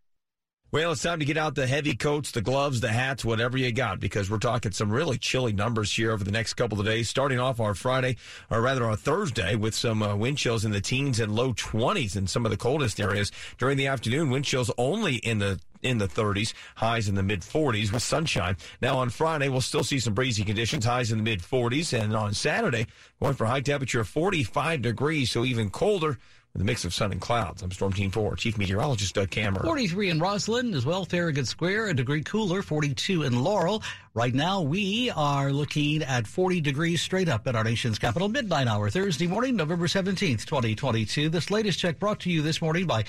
Well, 0.73 0.93
it's 0.93 1.03
time 1.03 1.19
to 1.19 1.25
get 1.25 1.37
out 1.37 1.57
the 1.57 1.67
heavy 1.67 1.97
coats, 1.97 2.31
the 2.31 2.43
gloves, 2.43 2.81
the 2.81 2.93
hats, 2.93 3.25
whatever 3.25 3.59
you 3.59 3.73
got, 3.73 3.99
because 3.99 4.31
we're 4.31 4.39
talking 4.39 4.71
some 4.71 4.93
really 4.93 5.19
chilly 5.19 5.53
numbers 5.53 5.93
here 5.93 6.13
over 6.13 6.23
the 6.23 6.31
next 6.31 6.55
couple 6.55 6.79
of 6.79 6.87
days. 6.87 7.09
Starting 7.09 7.41
off 7.41 7.59
our 7.59 7.75
Friday, 7.75 8.17
or 8.51 8.63
rather 8.63 8.85
our 8.85 8.95
Thursday, 8.95 9.57
with 9.57 9.75
some 9.75 10.01
uh, 10.01 10.15
wind 10.15 10.39
chills 10.39 10.65
in 10.65 10.71
the 10.71 10.81
teens 10.81 11.19
and 11.19 11.35
low 11.35 11.53
20s 11.55 12.15
in 12.15 12.29
some 12.29 12.45
of 12.45 12.53
the 12.53 12.57
coldest 12.57 13.01
areas. 13.01 13.33
During 13.59 13.79
the 13.79 13.89
afternoon, 13.89 14.31
wind 14.31 14.45
chills 14.45 14.71
only 14.79 15.17
in 15.17 15.41
the 15.41 15.59
in 15.83 15.99
the 15.99 16.07
30s, 16.07 16.53
highs 16.77 17.09
in 17.09 17.17
the 17.17 17.23
mid 17.23 17.41
40s 17.41 17.91
with 17.91 18.03
sunshine. 18.03 18.57
Now 18.81 18.99
on 18.99 19.11
Friday, 19.11 19.49
we'll 19.49 19.63
still 19.63 19.83
see 19.83 19.99
some 19.99 20.15
breezy 20.15 20.45
conditions, 20.45 20.85
highs 20.85 21.11
in 21.11 21.19
the 21.19 21.25
mid 21.25 21.41
40s, 21.41 21.99
and 21.99 22.15
on 22.15 22.33
Saturday, 22.33 22.87
going 23.21 23.35
for 23.35 23.47
high 23.47 23.63
temperature 23.63 24.01
of 24.01 24.09
45 24.09 24.83
degrees, 24.83 25.33
so 25.33 25.45
even 25.45 25.69
colder 25.69 26.19
a 26.59 26.65
mix 26.65 26.85
of 26.85 26.93
sun 26.93 27.13
and 27.13 27.21
clouds. 27.21 27.63
I'm 27.63 27.71
Storm 27.71 27.93
Team 27.93 28.11
4, 28.11 28.37
Chief 28.37 28.59
Meteorologist 28.59 29.15
Doug 29.15 29.31
Kammerer. 29.31 29.65
43 29.65 30.11
in 30.11 30.19
Rosslyn 30.19 30.75
as 30.75 30.85
well, 30.85 31.05
Farragut 31.05 31.47
Square, 31.47 31.87
a 31.87 31.95
degree 31.95 32.23
cooler, 32.23 32.63
42 32.63 33.23
in 33.23 33.43
Laurel. 33.43 33.83
Right 34.15 34.35
now, 34.35 34.61
we 34.61 35.11
are 35.11 35.53
looking 35.53 36.03
at 36.03 36.27
40 36.27 36.61
degrees 36.61 37.01
straight 37.01 37.29
up 37.29 37.47
at 37.47 37.55
our 37.55 37.65
nation's 37.65 37.99
capital, 37.99 38.29
midnight 38.29 38.67
hour, 38.67 38.91
Thursday 38.91 39.29
morning, 39.29 39.57
November 39.57 39.87
17th, 39.87 40.45
2022. 40.45 41.29
This 41.29 41.51
latest 41.51 41.79
check 41.79 42.01
brought 42.01 42.21
to 42.21 42.31
you 42.31 42.43
this 42.43 42.61
morning 42.61 42.87
by 42.87 43.05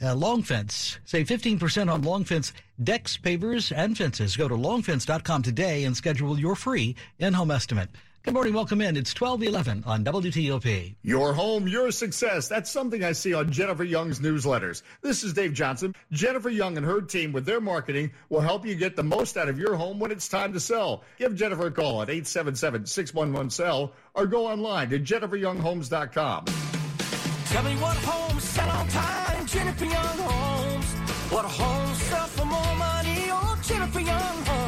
uh, 0.00 0.14
Long 0.14 0.42
Fence. 0.42 0.98
Save 1.04 1.26
15% 1.26 1.92
on 1.92 2.02
Long 2.02 2.24
Fence 2.24 2.52
decks, 2.82 3.16
pavers, 3.16 3.76
and 3.76 3.98
fences. 3.98 4.36
Go 4.36 4.48
to 4.48 4.54
longfence.com 4.54 5.42
today 5.42 5.84
and 5.84 5.96
schedule 5.96 6.38
your 6.38 6.54
free 6.54 6.96
in-home 7.18 7.50
estimate. 7.50 7.90
Good 8.24 8.34
morning. 8.34 8.54
Welcome 8.54 8.80
in. 8.80 8.96
It's 8.96 9.20
1211 9.20 9.82
on 9.84 10.04
WTOP. 10.04 10.94
Your 11.02 11.32
home, 11.32 11.66
your 11.66 11.90
success. 11.90 12.46
That's 12.46 12.70
something 12.70 13.02
I 13.02 13.10
see 13.10 13.34
on 13.34 13.50
Jennifer 13.50 13.82
Young's 13.82 14.20
newsletters. 14.20 14.82
This 15.00 15.24
is 15.24 15.32
Dave 15.32 15.54
Johnson. 15.54 15.92
Jennifer 16.12 16.48
Young 16.48 16.76
and 16.76 16.86
her 16.86 17.00
team 17.00 17.32
with 17.32 17.44
their 17.46 17.60
marketing 17.60 18.12
will 18.28 18.40
help 18.40 18.64
you 18.64 18.76
get 18.76 18.94
the 18.94 19.02
most 19.02 19.36
out 19.36 19.48
of 19.48 19.58
your 19.58 19.74
home 19.74 19.98
when 19.98 20.12
it's 20.12 20.28
time 20.28 20.52
to 20.52 20.60
sell. 20.60 21.02
Give 21.18 21.34
Jennifer 21.34 21.66
a 21.66 21.72
call 21.72 22.00
at 22.02 22.08
877-611-SELL 22.08 23.92
or 24.14 24.26
go 24.26 24.46
online 24.46 24.90
to 24.90 25.00
jenniferyounghomes.com. 25.00 26.44
Tell 26.44 27.62
me 27.64 27.74
what 27.74 27.96
homes 27.96 28.44
sell 28.44 28.70
on 28.70 28.86
time. 28.86 29.46
Jennifer 29.46 29.84
Young 29.84 30.18
Homes. 30.18 30.86
What 31.32 31.44
homes 31.46 32.02
sell 32.02 32.26
for 32.28 32.44
more 32.44 32.76
money? 32.76 33.26
Oh, 33.30 33.60
Jennifer 33.64 34.00
Young 34.00 34.44
Homes. 34.44 34.61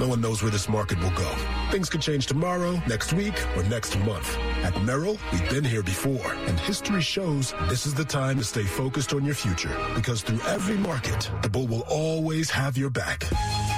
No 0.00 0.08
one 0.08 0.22
knows 0.22 0.42
where 0.42 0.50
this 0.50 0.66
market 0.66 0.98
will 1.00 1.10
go. 1.10 1.30
Things 1.70 1.90
could 1.90 2.00
change 2.00 2.26
tomorrow, 2.26 2.80
next 2.88 3.12
week, 3.12 3.34
or 3.54 3.62
next 3.64 3.98
month. 3.98 4.34
At 4.64 4.82
Merrill, 4.82 5.18
we've 5.30 5.50
been 5.50 5.62
here 5.62 5.82
before, 5.82 6.32
and 6.46 6.58
history 6.58 7.02
shows 7.02 7.52
this 7.68 7.84
is 7.84 7.92
the 7.92 8.06
time 8.06 8.38
to 8.38 8.44
stay 8.44 8.64
focused 8.64 9.12
on 9.12 9.26
your 9.26 9.34
future. 9.34 9.76
Because 9.94 10.22
through 10.22 10.40
every 10.48 10.78
market, 10.78 11.30
the 11.42 11.50
bull 11.50 11.66
will 11.66 11.84
always 11.86 12.48
have 12.48 12.78
your 12.78 12.88
back. 12.88 13.24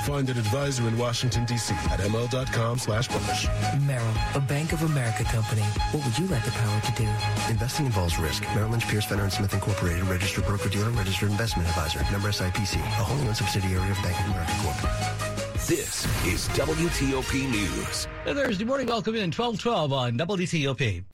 Find 0.06 0.30
an 0.30 0.38
advisor 0.38 0.86
in 0.86 0.96
Washington, 0.96 1.44
D.C. 1.44 1.74
at 1.90 1.98
ml.com 1.98 2.78
slash 2.78 3.08
bullish. 3.08 3.48
Merrill, 3.84 4.14
a 4.36 4.40
Bank 4.40 4.72
of 4.72 4.84
America 4.84 5.24
company. 5.24 5.62
What 5.90 6.04
would 6.04 6.16
you 6.16 6.28
like 6.28 6.44
the 6.44 6.52
power 6.52 6.80
to 6.82 6.92
do? 6.92 7.08
Investing 7.50 7.86
involves 7.86 8.16
risk. 8.20 8.44
Merrill 8.54 8.70
Lynch, 8.70 8.86
Pierce, 8.86 9.06
Fenner 9.06 9.28
& 9.30 9.30
Smith 9.30 9.54
Incorporated, 9.54 10.04
registered 10.04 10.46
broker-dealer, 10.46 10.90
registered 10.90 11.32
investment 11.32 11.68
advisor. 11.68 11.98
Member 12.12 12.28
SIPC, 12.28 12.76
a 12.76 13.02
wholly 13.02 13.26
owned 13.26 13.36
subsidiary 13.36 13.90
of 13.90 14.00
Bank 14.04 14.20
of 14.20 14.26
America 14.26 14.52
Corp. 14.62 15.31
This 15.68 16.04
is 16.26 16.48
WTOP 16.58 17.48
News. 17.48 18.08
Hey, 18.24 18.34
Thursday 18.34 18.64
morning, 18.64 18.88
welcome 18.88 19.14
in 19.14 19.30
1212 19.30 19.92
on 19.92 20.18
WTOP. 20.18 21.04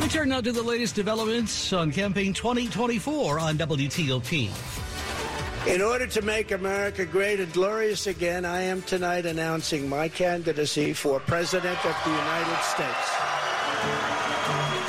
We 0.00 0.08
turn 0.08 0.30
now 0.30 0.40
to 0.40 0.50
the 0.50 0.62
latest 0.62 0.94
developments 0.94 1.74
on 1.74 1.92
Campaign 1.92 2.32
2024 2.32 3.38
on 3.38 3.58
WTOP. 3.58 4.50
In 5.66 5.82
order 5.82 6.06
to 6.06 6.22
make 6.22 6.52
America 6.52 7.04
great 7.04 7.38
and 7.38 7.52
glorious 7.52 8.06
again, 8.06 8.46
I 8.46 8.62
am 8.62 8.80
tonight 8.80 9.26
announcing 9.26 9.86
my 9.86 10.08
candidacy 10.08 10.94
for 10.94 11.20
President 11.20 11.84
of 11.84 11.96
the 12.02 12.10
United 12.10 12.62
States. 12.62 13.43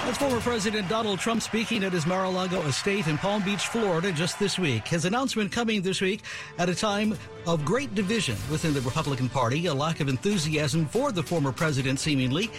That's 0.06 0.20
former 0.20 0.40
President 0.40 0.88
Donald 0.88 1.18
Trump 1.18 1.42
speaking 1.42 1.84
at 1.84 1.92
his 1.92 2.06
Mar-a-Lago 2.06 2.62
estate 2.68 3.08
in 3.08 3.18
Palm 3.18 3.42
Beach, 3.42 3.66
Florida, 3.66 4.12
just 4.12 4.38
this 4.38 4.60
week. 4.60 4.88
His 4.88 5.06
announcement 5.06 5.52
coming 5.52 5.82
this 5.82 6.00
week 6.00 6.22
at 6.60 6.70
a 6.70 6.76
time 6.76 7.18
of 7.48 7.66
great 7.66 7.96
division 7.96 8.38
within 8.52 8.76
the 8.76 8.82
Republican 8.82 9.30
Party, 9.30 9.66
a 9.66 9.74
lack 9.74 10.02
of 10.02 10.08
enthusiasm 10.08 10.86
for 10.86 11.12
the 11.12 11.24
former 11.24 11.52
president, 11.52 12.00
seemingly, 12.00 12.52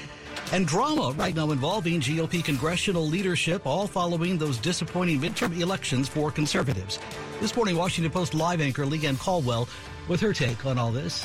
and 0.50 0.66
drama 0.66 1.14
right 1.16 1.36
now 1.36 1.52
involving 1.52 2.00
GOP 2.00 2.44
congressional 2.44 3.06
leadership, 3.06 3.64
all 3.64 3.86
following 3.86 4.36
those 4.36 4.58
disappointing 4.58 5.20
midterm 5.20 5.56
elections 5.60 6.08
for 6.08 6.32
conservatives. 6.32 6.98
This 7.40 7.54
morning, 7.54 7.76
Washington 7.76 8.10
Post 8.10 8.34
live 8.34 8.60
anchor 8.60 8.84
Leanne 8.84 9.20
Caldwell 9.20 9.68
with 10.08 10.20
her 10.20 10.32
take 10.32 10.66
on 10.66 10.78
all 10.78 10.90
this. 10.90 11.24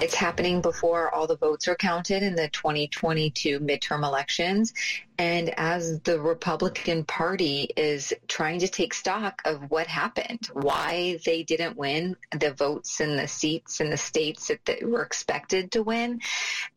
It's 0.00 0.14
happening 0.14 0.60
before 0.60 1.12
all 1.12 1.26
the 1.26 1.36
votes 1.36 1.66
are 1.66 1.74
counted 1.74 2.22
in 2.22 2.36
the 2.36 2.48
2022 2.50 3.58
midterm 3.58 4.04
elections. 4.04 4.72
And 5.18 5.52
as 5.58 5.98
the 6.02 6.20
Republican 6.20 7.04
Party 7.04 7.68
is 7.76 8.14
trying 8.28 8.60
to 8.60 8.68
take 8.68 8.94
stock 8.94 9.42
of 9.44 9.72
what 9.72 9.88
happened, 9.88 10.50
why 10.52 11.18
they 11.24 11.42
didn't 11.42 11.76
win 11.76 12.16
the 12.30 12.52
votes 12.54 13.00
and 13.00 13.18
the 13.18 13.26
seats 13.26 13.80
in 13.80 13.90
the 13.90 13.96
states 13.96 14.46
that 14.46 14.64
they 14.64 14.84
were 14.84 15.02
expected 15.02 15.72
to 15.72 15.82
win. 15.82 16.20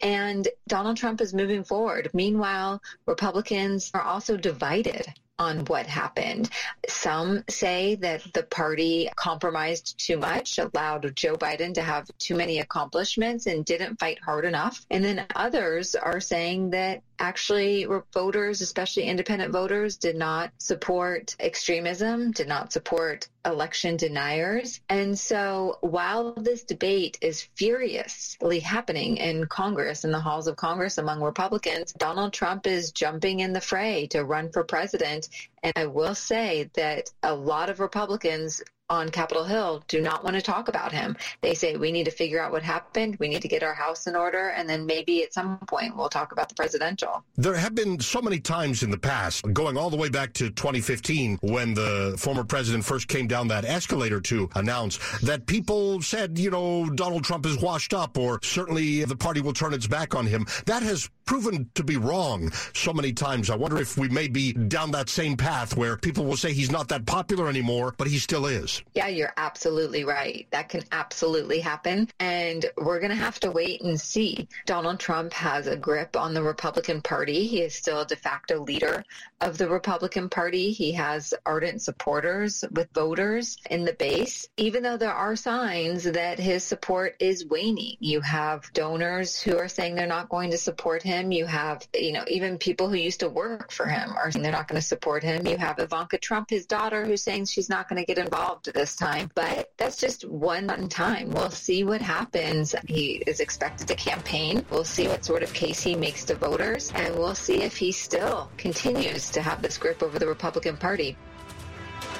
And 0.01 0.47
Donald 0.67 0.97
Trump 0.97 1.21
is 1.21 1.31
moving 1.31 1.63
forward. 1.63 2.09
Meanwhile, 2.15 2.81
Republicans 3.05 3.91
are 3.93 4.01
also 4.01 4.35
divided 4.35 5.05
on 5.41 5.65
what 5.65 5.87
happened. 5.87 6.49
Some 6.87 7.43
say 7.49 7.95
that 7.95 8.21
the 8.33 8.43
party 8.43 9.09
compromised 9.15 9.97
too 9.97 10.17
much, 10.17 10.59
allowed 10.59 11.15
Joe 11.15 11.35
Biden 11.35 11.73
to 11.73 11.81
have 11.81 12.07
too 12.19 12.35
many 12.35 12.59
accomplishments 12.59 13.47
and 13.47 13.65
didn't 13.65 13.99
fight 13.99 14.19
hard 14.23 14.45
enough. 14.45 14.85
And 14.91 15.03
then 15.03 15.25
others 15.35 15.95
are 15.95 16.21
saying 16.21 16.69
that 16.71 17.01
actually 17.21 17.87
voters, 18.13 18.61
especially 18.61 19.03
independent 19.03 19.53
voters, 19.53 19.97
did 19.97 20.15
not 20.15 20.51
support 20.57 21.35
extremism, 21.39 22.31
did 22.31 22.47
not 22.47 22.73
support 22.73 23.29
election 23.45 23.95
deniers. 23.95 24.81
And 24.89 25.17
so 25.17 25.77
while 25.81 26.33
this 26.33 26.63
debate 26.63 27.19
is 27.21 27.47
furiously 27.55 28.59
happening 28.59 29.17
in 29.17 29.45
Congress, 29.45 30.03
in 30.03 30.11
the 30.11 30.19
halls 30.19 30.47
of 30.47 30.55
Congress 30.55 30.97
among 30.97 31.21
Republicans, 31.21 31.93
Donald 31.93 32.33
Trump 32.33 32.65
is 32.67 32.91
jumping 32.91 33.39
in 33.39 33.53
the 33.53 33.61
fray 33.61 34.07
to 34.07 34.23
run 34.23 34.51
for 34.51 34.63
president. 34.63 35.29
And 35.63 35.73
I 35.75 35.85
will 35.85 36.15
say 36.15 36.69
that 36.73 37.11
a 37.21 37.33
lot 37.33 37.69
of 37.69 37.79
Republicans 37.79 38.61
on 38.91 39.09
Capitol 39.09 39.45
Hill 39.45 39.83
do 39.87 40.01
not 40.01 40.21
want 40.23 40.35
to 40.35 40.41
talk 40.41 40.67
about 40.67 40.91
him. 40.91 41.15
They 41.39 41.53
say 41.53 41.77
we 41.77 41.93
need 41.93 42.03
to 42.03 42.11
figure 42.11 42.41
out 42.41 42.51
what 42.51 42.61
happened. 42.61 43.15
We 43.19 43.29
need 43.29 43.41
to 43.41 43.47
get 43.47 43.63
our 43.63 43.73
house 43.73 44.05
in 44.05 44.17
order. 44.17 44.49
And 44.49 44.69
then 44.69 44.85
maybe 44.85 45.23
at 45.23 45.33
some 45.33 45.57
point 45.59 45.95
we'll 45.95 46.09
talk 46.09 46.33
about 46.33 46.49
the 46.49 46.55
presidential. 46.55 47.23
There 47.37 47.55
have 47.55 47.73
been 47.73 48.01
so 48.01 48.21
many 48.21 48.39
times 48.39 48.83
in 48.83 48.91
the 48.91 48.97
past, 48.97 49.45
going 49.53 49.77
all 49.77 49.89
the 49.89 49.95
way 49.95 50.09
back 50.09 50.33
to 50.33 50.49
2015, 50.49 51.39
when 51.41 51.73
the 51.73 52.15
former 52.17 52.43
president 52.43 52.83
first 52.83 53.07
came 53.07 53.27
down 53.27 53.47
that 53.47 53.63
escalator 53.63 54.19
to 54.21 54.49
announce 54.55 54.99
that 55.21 55.47
people 55.47 56.01
said, 56.01 56.37
you 56.37 56.51
know, 56.51 56.89
Donald 56.89 57.23
Trump 57.23 57.45
is 57.45 57.57
washed 57.61 57.93
up 57.93 58.17
or 58.17 58.39
certainly 58.43 59.05
the 59.05 59.15
party 59.15 59.39
will 59.39 59.53
turn 59.53 59.73
its 59.73 59.87
back 59.87 60.15
on 60.15 60.25
him. 60.25 60.45
That 60.65 60.83
has 60.83 61.09
proven 61.25 61.69
to 61.75 61.83
be 61.83 61.95
wrong 61.95 62.51
so 62.73 62.91
many 62.91 63.13
times. 63.13 63.49
I 63.49 63.55
wonder 63.55 63.77
if 63.77 63.97
we 63.97 64.09
may 64.09 64.27
be 64.27 64.51
down 64.51 64.91
that 64.91 65.07
same 65.07 65.37
path 65.37 65.77
where 65.77 65.95
people 65.95 66.25
will 66.25 66.35
say 66.35 66.51
he's 66.51 66.71
not 66.71 66.89
that 66.89 67.05
popular 67.05 67.47
anymore, 67.47 67.95
but 67.97 68.07
he 68.07 68.17
still 68.17 68.47
is. 68.47 68.80
Yeah, 68.93 69.07
you're 69.07 69.33
absolutely 69.37 70.03
right. 70.03 70.47
That 70.51 70.69
can 70.69 70.83
absolutely 70.91 71.59
happen. 71.59 72.09
And 72.19 72.65
we're 72.77 72.99
going 72.99 73.11
to 73.11 73.15
have 73.15 73.39
to 73.41 73.51
wait 73.51 73.81
and 73.81 73.99
see. 73.99 74.47
Donald 74.65 74.99
Trump 74.99 75.33
has 75.33 75.67
a 75.67 75.77
grip 75.77 76.15
on 76.15 76.33
the 76.33 76.43
Republican 76.43 77.01
Party. 77.01 77.47
He 77.47 77.61
is 77.61 77.75
still 77.75 78.01
a 78.01 78.05
de 78.05 78.15
facto 78.15 78.59
leader 78.59 79.03
of 79.39 79.57
the 79.57 79.69
Republican 79.69 80.29
Party. 80.29 80.71
He 80.71 80.91
has 80.93 81.33
ardent 81.45 81.81
supporters 81.81 82.63
with 82.71 82.89
voters 82.93 83.57
in 83.69 83.85
the 83.85 83.93
base, 83.93 84.47
even 84.57 84.83
though 84.83 84.97
there 84.97 85.13
are 85.13 85.35
signs 85.35 86.03
that 86.03 86.39
his 86.39 86.63
support 86.63 87.15
is 87.19 87.45
waning. 87.45 87.95
You 87.99 88.21
have 88.21 88.71
donors 88.73 89.41
who 89.41 89.57
are 89.57 89.67
saying 89.67 89.95
they're 89.95 90.07
not 90.07 90.29
going 90.29 90.51
to 90.51 90.57
support 90.57 91.01
him. 91.03 91.31
You 91.31 91.45
have, 91.45 91.87
you 91.93 92.13
know, 92.13 92.23
even 92.27 92.57
people 92.57 92.89
who 92.89 92.95
used 92.95 93.21
to 93.21 93.29
work 93.29 93.71
for 93.71 93.85
him 93.85 94.11
are 94.15 94.31
saying 94.31 94.43
they're 94.43 94.51
not 94.51 94.67
going 94.67 94.81
to 94.81 94.87
support 94.87 95.23
him. 95.23 95.47
You 95.47 95.57
have 95.57 95.79
Ivanka 95.79 96.17
Trump, 96.17 96.49
his 96.49 96.65
daughter, 96.65 97.05
who's 97.05 97.23
saying 97.23 97.45
she's 97.45 97.69
not 97.69 97.89
going 97.89 98.01
to 98.01 98.05
get 98.05 98.17
involved 98.17 98.70
this 98.73 98.95
time, 98.95 99.31
but 99.35 99.71
that's 99.77 99.97
just 99.97 100.27
one 100.27 100.67
time. 100.89 101.29
We'll 101.31 101.51
see 101.51 101.83
what 101.83 102.01
happens. 102.01 102.75
He 102.87 103.23
is 103.27 103.39
expected 103.39 103.87
to 103.87 103.95
campaign. 103.95 104.65
We'll 104.69 104.83
see 104.83 105.07
what 105.07 105.23
sort 105.25 105.43
of 105.43 105.53
case 105.53 105.81
he 105.81 105.95
makes 105.95 106.25
to 106.25 106.35
voters, 106.35 106.91
and 106.95 107.15
we'll 107.15 107.35
see 107.35 107.61
if 107.61 107.77
he 107.77 107.91
still 107.91 108.49
continues 108.57 109.29
to 109.31 109.41
have 109.41 109.61
this 109.61 109.77
grip 109.77 110.01
over 110.03 110.19
the 110.19 110.27
Republican 110.27 110.77
Party. 110.77 111.17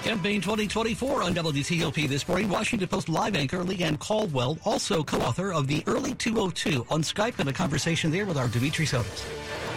Campaign 0.03 0.41
2024 0.41 1.21
on 1.21 1.35
WTOP 1.35 2.07
this 2.07 2.27
morning. 2.27 2.49
Washington 2.49 2.87
Post 2.87 3.07
live 3.07 3.35
anchor 3.35 3.59
Leanne 3.59 3.99
Caldwell, 3.99 4.57
also 4.65 5.03
co-author 5.03 5.53
of 5.53 5.67
the 5.67 5.83
Early 5.85 6.15
202 6.15 6.87
on 6.89 7.03
Skype 7.03 7.37
and 7.37 7.49
a 7.49 7.53
conversation 7.53 8.09
there 8.09 8.25
with 8.25 8.37
our 8.37 8.47
Dimitri 8.47 8.87
Sotis. 8.87 9.23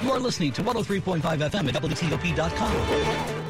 You 0.03 0.11
are 0.13 0.19
listening 0.19 0.53
to 0.53 0.63
103.5 0.63 1.21
FM 1.21 1.69
at 1.69 1.75
WTOP.com. 1.83 3.45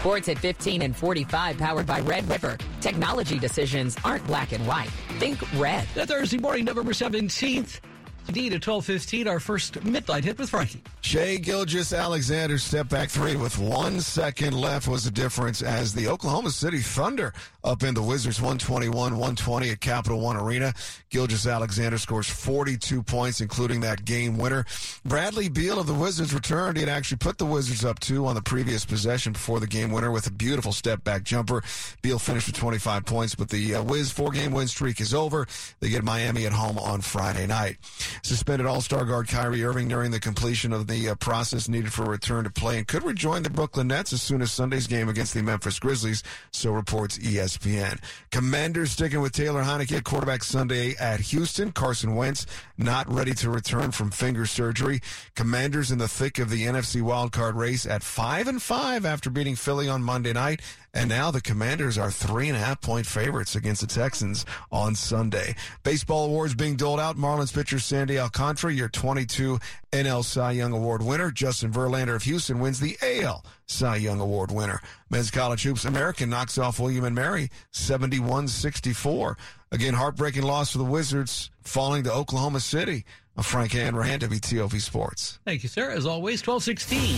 Sports 0.00 0.30
at 0.30 0.38
15 0.38 0.80
and 0.80 0.96
45 0.96 1.58
powered 1.58 1.86
by 1.86 2.00
Red 2.00 2.26
River. 2.26 2.56
Technology 2.80 3.38
decisions 3.38 3.98
aren't 4.02 4.26
black 4.26 4.52
and 4.52 4.66
white. 4.66 4.88
Think 5.18 5.38
red. 5.60 5.86
Thursday 5.88 6.38
morning, 6.38 6.64
November 6.64 6.92
17th. 6.92 7.80
Indeed, 8.26 8.54
at 8.54 8.62
12.15, 8.62 9.26
our 9.26 9.38
first 9.38 9.84
midnight 9.84 10.24
hit 10.24 10.38
with 10.38 10.48
Frankie. 10.48 10.82
Shai 11.10 11.38
Gilgeous-Alexander 11.38 12.56
step 12.58 12.88
back 12.88 13.10
three 13.10 13.34
with 13.34 13.58
one 13.58 13.98
second 13.98 14.54
left 14.54 14.86
was 14.86 15.02
the 15.02 15.10
difference 15.10 15.60
as 15.60 15.92
the 15.92 16.06
Oklahoma 16.06 16.52
City 16.52 16.78
Thunder 16.78 17.32
up 17.64 17.82
in 17.82 17.94
the 17.94 18.02
Wizards 18.02 18.38
121-120 18.38 19.72
at 19.72 19.80
Capital 19.80 20.20
One 20.20 20.36
Arena. 20.36 20.72
Gilgis 21.10 21.52
Alexander 21.52 21.98
scores 21.98 22.30
42 22.30 23.02
points, 23.02 23.40
including 23.40 23.80
that 23.80 24.04
game 24.04 24.38
winner. 24.38 24.64
Bradley 25.04 25.48
Beal 25.48 25.80
of 25.80 25.88
the 25.88 25.94
Wizards 25.94 26.32
returned. 26.32 26.76
He 26.76 26.84
had 26.84 26.88
actually 26.88 27.18
put 27.18 27.38
the 27.38 27.44
Wizards 27.44 27.84
up 27.84 27.98
two 27.98 28.26
on 28.26 28.36
the 28.36 28.42
previous 28.42 28.84
possession 28.84 29.32
before 29.32 29.58
the 29.58 29.66
game 29.66 29.90
winner 29.90 30.12
with 30.12 30.28
a 30.28 30.32
beautiful 30.32 30.72
step 30.72 31.02
back 31.02 31.24
jumper. 31.24 31.64
Beal 32.02 32.20
finished 32.20 32.46
with 32.46 32.56
25 32.56 33.04
points, 33.04 33.34
but 33.34 33.48
the 33.48 33.74
uh, 33.74 33.82
Wiz 33.82 34.12
four 34.12 34.30
game 34.30 34.52
win 34.52 34.68
streak 34.68 35.00
is 35.00 35.12
over. 35.12 35.48
They 35.80 35.88
get 35.88 36.04
Miami 36.04 36.46
at 36.46 36.52
home 36.52 36.78
on 36.78 37.00
Friday 37.00 37.48
night. 37.48 37.78
Suspended 38.22 38.68
All-Star 38.68 39.04
guard 39.04 39.26
Kyrie 39.26 39.64
Irving 39.64 39.88
during 39.88 40.12
the 40.12 40.20
completion 40.20 40.72
of 40.72 40.86
the 40.86 40.99
uh, 41.08 41.14
process 41.14 41.68
needed 41.68 41.92
for 41.92 42.04
a 42.04 42.10
return 42.10 42.44
to 42.44 42.50
play 42.50 42.78
and 42.78 42.86
could 42.86 43.02
rejoin 43.02 43.42
the 43.42 43.50
Brooklyn 43.50 43.88
Nets 43.88 44.12
as 44.12 44.22
soon 44.22 44.42
as 44.42 44.52
Sunday's 44.52 44.86
game 44.86 45.08
against 45.08 45.34
the 45.34 45.42
Memphis 45.42 45.78
Grizzlies, 45.78 46.22
so 46.50 46.72
reports 46.72 47.18
ESPN. 47.18 47.98
Commanders 48.30 48.92
sticking 48.92 49.20
with 49.20 49.32
Taylor 49.32 49.62
Heinicke 49.62 50.04
quarterback 50.04 50.44
Sunday 50.44 50.94
at 51.00 51.20
Houston. 51.20 51.72
Carson 51.72 52.14
Wentz 52.14 52.46
not 52.76 53.10
ready 53.12 53.32
to 53.34 53.50
return 53.50 53.90
from 53.90 54.10
finger 54.10 54.46
surgery. 54.46 55.00
Commanders 55.34 55.90
in 55.90 55.98
the 55.98 56.08
thick 56.08 56.38
of 56.38 56.50
the 56.50 56.66
NFC 56.66 57.00
wildcard 57.02 57.54
race 57.54 57.86
at 57.86 58.02
five 58.02 58.48
and 58.48 58.60
five 58.60 59.04
after 59.04 59.30
beating 59.30 59.56
Philly 59.56 59.88
on 59.88 60.02
Monday 60.02 60.32
night. 60.32 60.60
And 60.92 61.08
now 61.08 61.30
the 61.30 61.40
Commanders 61.40 61.98
are 61.98 62.10
three 62.10 62.48
and 62.48 62.56
a 62.56 62.60
half 62.60 62.80
point 62.80 63.06
favorites 63.06 63.54
against 63.54 63.80
the 63.80 63.86
Texans 63.86 64.44
on 64.72 64.94
Sunday. 64.94 65.54
Baseball 65.84 66.26
awards 66.26 66.54
being 66.54 66.76
doled 66.76 66.98
out. 66.98 67.16
Marlins 67.16 67.54
pitcher 67.54 67.78
Sandy 67.78 68.18
Alcantara, 68.18 68.72
your 68.72 68.88
22 68.88 69.60
NL 69.92 70.24
Cy 70.24 70.52
Young 70.52 70.72
Award 70.72 71.02
winner. 71.02 71.30
Justin 71.30 71.72
Verlander 71.72 72.16
of 72.16 72.24
Houston 72.24 72.58
wins 72.58 72.80
the 72.80 72.96
AL 73.02 73.44
Cy 73.66 73.96
Young 73.96 74.20
Award 74.20 74.50
winner. 74.50 74.80
Men's 75.10 75.30
College 75.30 75.62
Hoops 75.62 75.84
American 75.84 76.28
knocks 76.28 76.58
off 76.58 76.80
William 76.80 77.04
and 77.04 77.14
Mary 77.14 77.50
71-64. 77.72 79.36
Again, 79.72 79.94
heartbreaking 79.94 80.42
loss 80.42 80.72
for 80.72 80.78
the 80.78 80.84
Wizards 80.84 81.50
falling 81.62 82.02
to 82.02 82.12
Oklahoma 82.12 82.58
City. 82.58 83.04
Frank 83.38 83.72
Hanrahan, 83.72 84.20
WTOP 84.20 84.78
Sports. 84.80 85.38
Thank 85.46 85.62
you, 85.62 85.68
sir. 85.68 85.90
As 85.90 86.04
always, 86.04 86.46
1216. 86.46 87.16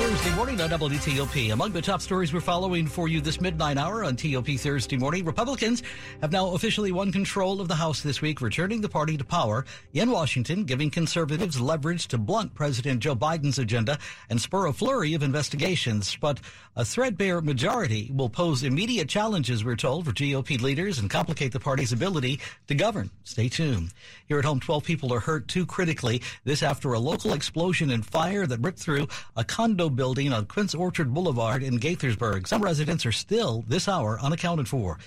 Thursday 0.00 0.34
morning 0.34 0.60
on 0.60 0.70
WTOP. 0.70 1.52
Among 1.52 1.70
the 1.70 1.82
top 1.82 2.00
stories 2.00 2.32
we're 2.32 2.40
following 2.40 2.86
for 2.88 3.06
you 3.06 3.20
this 3.20 3.40
midnight 3.40 3.76
hour 3.76 4.02
on 4.02 4.16
TOP 4.16 4.48
Thursday 4.48 4.96
morning, 4.96 5.24
Republicans 5.24 5.82
have 6.22 6.32
now 6.32 6.54
officially 6.54 6.90
won 6.90 7.12
control 7.12 7.60
of 7.60 7.68
the 7.68 7.74
House 7.74 8.00
this 8.00 8.20
week, 8.20 8.40
returning 8.40 8.80
the 8.80 8.88
party 8.88 9.16
to 9.16 9.24
power 9.24 9.64
in 9.92 10.10
Washington, 10.10 10.64
giving 10.64 10.90
conservatives 10.90 11.60
leverage 11.60 12.08
to 12.08 12.18
blunt 12.18 12.54
President 12.54 13.00
Joe 13.00 13.14
Biden's 13.14 13.58
agenda 13.58 13.98
and 14.28 14.40
spur 14.40 14.66
a 14.66 14.72
flurry 14.72 15.14
of 15.14 15.22
investigations. 15.22 16.16
But 16.20 16.40
a 16.74 16.84
threadbare 16.84 17.42
majority 17.42 18.10
will 18.12 18.30
pose 18.30 18.64
immediate 18.64 19.08
challenges, 19.08 19.64
we're 19.64 19.76
told, 19.76 20.06
for 20.06 20.12
GOP 20.12 20.60
leaders 20.60 20.98
and 20.98 21.08
complicate 21.10 21.52
the 21.52 21.60
party's 21.60 21.92
ability 21.92 22.40
to 22.66 22.74
govern. 22.74 23.10
Stay 23.22 23.48
tuned. 23.48 23.92
Here 24.26 24.38
at 24.38 24.44
home, 24.44 24.60
12 24.60 24.82
people 24.82 25.12
are 25.12 25.20
hurt, 25.20 25.46
critically. 25.66 26.22
This 26.44 26.62
after 26.62 26.92
a 26.92 26.98
local 26.98 27.32
explosion 27.32 27.90
and 27.90 28.04
fire 28.04 28.46
that 28.46 28.60
ripped 28.60 28.78
through 28.78 29.08
a 29.36 29.44
condo 29.44 29.88
building 29.88 30.32
on 30.32 30.46
Quince 30.46 30.74
Orchard 30.74 31.12
Boulevard 31.14 31.62
in 31.62 31.78
Gaithersburg. 31.78 32.46
Some 32.46 32.62
residents 32.62 33.04
are 33.06 33.12
still, 33.12 33.64
this 33.68 33.88
hour, 33.88 34.18
unaccounted 34.20 34.68
for. 34.68 34.98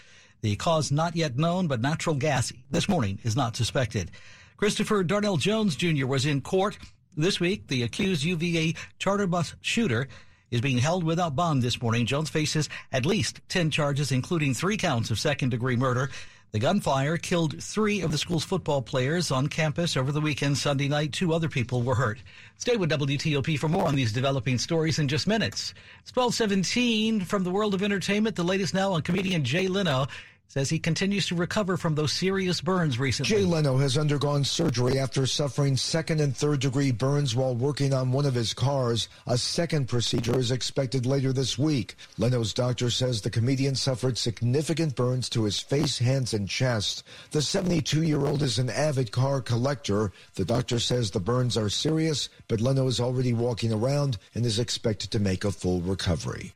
The 0.41 0.55
cause 0.55 0.91
not 0.91 1.15
yet 1.15 1.37
known, 1.37 1.67
but 1.67 1.81
natural 1.81 2.15
gas 2.15 2.51
this 2.69 2.89
morning 2.89 3.19
is 3.23 3.35
not 3.35 3.55
suspected. 3.55 4.11
Christopher 4.57 5.03
Darnell 5.03 5.37
Jones 5.37 5.75
Jr. 5.75 6.05
was 6.05 6.25
in 6.25 6.41
court 6.41 6.77
this 7.15 7.39
week. 7.39 7.67
The 7.67 7.83
accused 7.83 8.23
UVA 8.23 8.75
charter 8.99 9.27
bus 9.27 9.55
shooter 9.61 10.07
is 10.51 10.61
being 10.61 10.77
held 10.77 11.03
without 11.03 11.35
bond 11.35 11.63
this 11.63 11.81
morning. 11.81 12.05
Jones 12.05 12.29
faces 12.29 12.69
at 12.91 13.05
least 13.05 13.41
10 13.49 13.71
charges, 13.71 14.11
including 14.11 14.53
three 14.53 14.77
counts 14.77 15.09
of 15.09 15.19
second 15.19 15.49
degree 15.49 15.75
murder. 15.75 16.11
The 16.53 16.59
gunfire 16.59 17.17
killed 17.17 17.63
three 17.63 18.01
of 18.01 18.11
the 18.11 18.17
school's 18.19 18.43
football 18.43 18.83
players 18.83 19.31
on 19.31 19.47
campus 19.47 19.97
over 19.97 20.11
the 20.11 20.21
weekend. 20.21 20.55
Sunday 20.55 20.87
night, 20.87 21.11
two 21.11 21.33
other 21.33 21.49
people 21.49 21.81
were 21.81 21.95
hurt. 21.95 22.19
Stay 22.57 22.75
with 22.77 22.91
WTOP 22.91 23.57
for 23.57 23.67
more 23.67 23.87
on 23.87 23.95
these 23.95 24.13
developing 24.13 24.59
stories 24.59 24.99
in 24.99 25.07
just 25.07 25.25
minutes. 25.25 25.73
It's 26.03 26.15
1217 26.15 27.21
from 27.21 27.43
the 27.43 27.49
world 27.49 27.73
of 27.73 27.81
entertainment. 27.81 28.35
The 28.35 28.43
latest 28.43 28.75
now 28.75 28.91
on 28.91 29.01
comedian 29.01 29.43
Jay 29.43 29.67
Leno 29.67 30.05
says 30.53 30.69
he 30.69 30.77
continues 30.77 31.25
to 31.25 31.33
recover 31.33 31.77
from 31.77 31.95
those 31.95 32.13
serious 32.13 32.61
burns 32.61 32.99
recently. 32.99 33.37
Jay 33.37 33.43
Leno 33.43 33.75
has 33.77 33.97
undergone 33.97 34.43
surgery 34.43 34.99
after 34.99 35.25
suffering 35.25 35.75
second 35.75 36.21
and 36.21 36.37
third 36.37 36.59
degree 36.59 36.91
burns 36.91 37.35
while 37.35 37.55
working 37.55 37.91
on 37.91 38.11
one 38.11 38.27
of 38.27 38.35
his 38.35 38.53
cars. 38.53 39.09
A 39.25 39.35
second 39.35 39.87
procedure 39.87 40.37
is 40.37 40.51
expected 40.51 41.07
later 41.07 41.33
this 41.33 41.57
week. 41.57 41.95
Leno's 42.19 42.53
doctor 42.53 42.91
says 42.91 43.19
the 43.19 43.31
comedian 43.31 43.73
suffered 43.73 44.15
significant 44.15 44.95
burns 44.95 45.27
to 45.29 45.45
his 45.45 45.59
face, 45.59 45.97
hands, 45.97 46.35
and 46.35 46.47
chest. 46.47 47.01
The 47.31 47.41
72 47.41 48.03
year 48.03 48.23
old 48.23 48.43
is 48.43 48.59
an 48.59 48.69
avid 48.69 49.11
car 49.11 49.41
collector. 49.41 50.11
The 50.35 50.45
doctor 50.45 50.77
says 50.77 51.09
the 51.09 51.19
burns 51.19 51.57
are 51.57 51.69
serious, 51.69 52.29
but 52.47 52.61
Leno 52.61 52.85
is 52.85 52.99
already 52.99 53.33
walking 53.33 53.73
around 53.73 54.19
and 54.35 54.45
is 54.45 54.59
expected 54.59 55.09
to 55.09 55.19
make 55.19 55.45
a 55.45 55.51
full 55.51 55.81
recovery. 55.81 56.53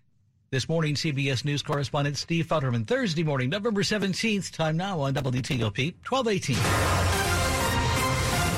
This 0.50 0.70
morning, 0.70 0.96
CBS 0.96 1.44
News 1.44 1.62
correspondent 1.62 2.16
Steve 2.16 2.48
Futterman. 2.48 2.88
Thursday 2.88 3.22
morning, 3.22 3.50
November 3.50 3.82
17th, 3.82 4.54
time 4.54 4.78
now 4.78 5.02
on 5.02 5.14
WTOP, 5.14 5.94
1218. 6.08 6.56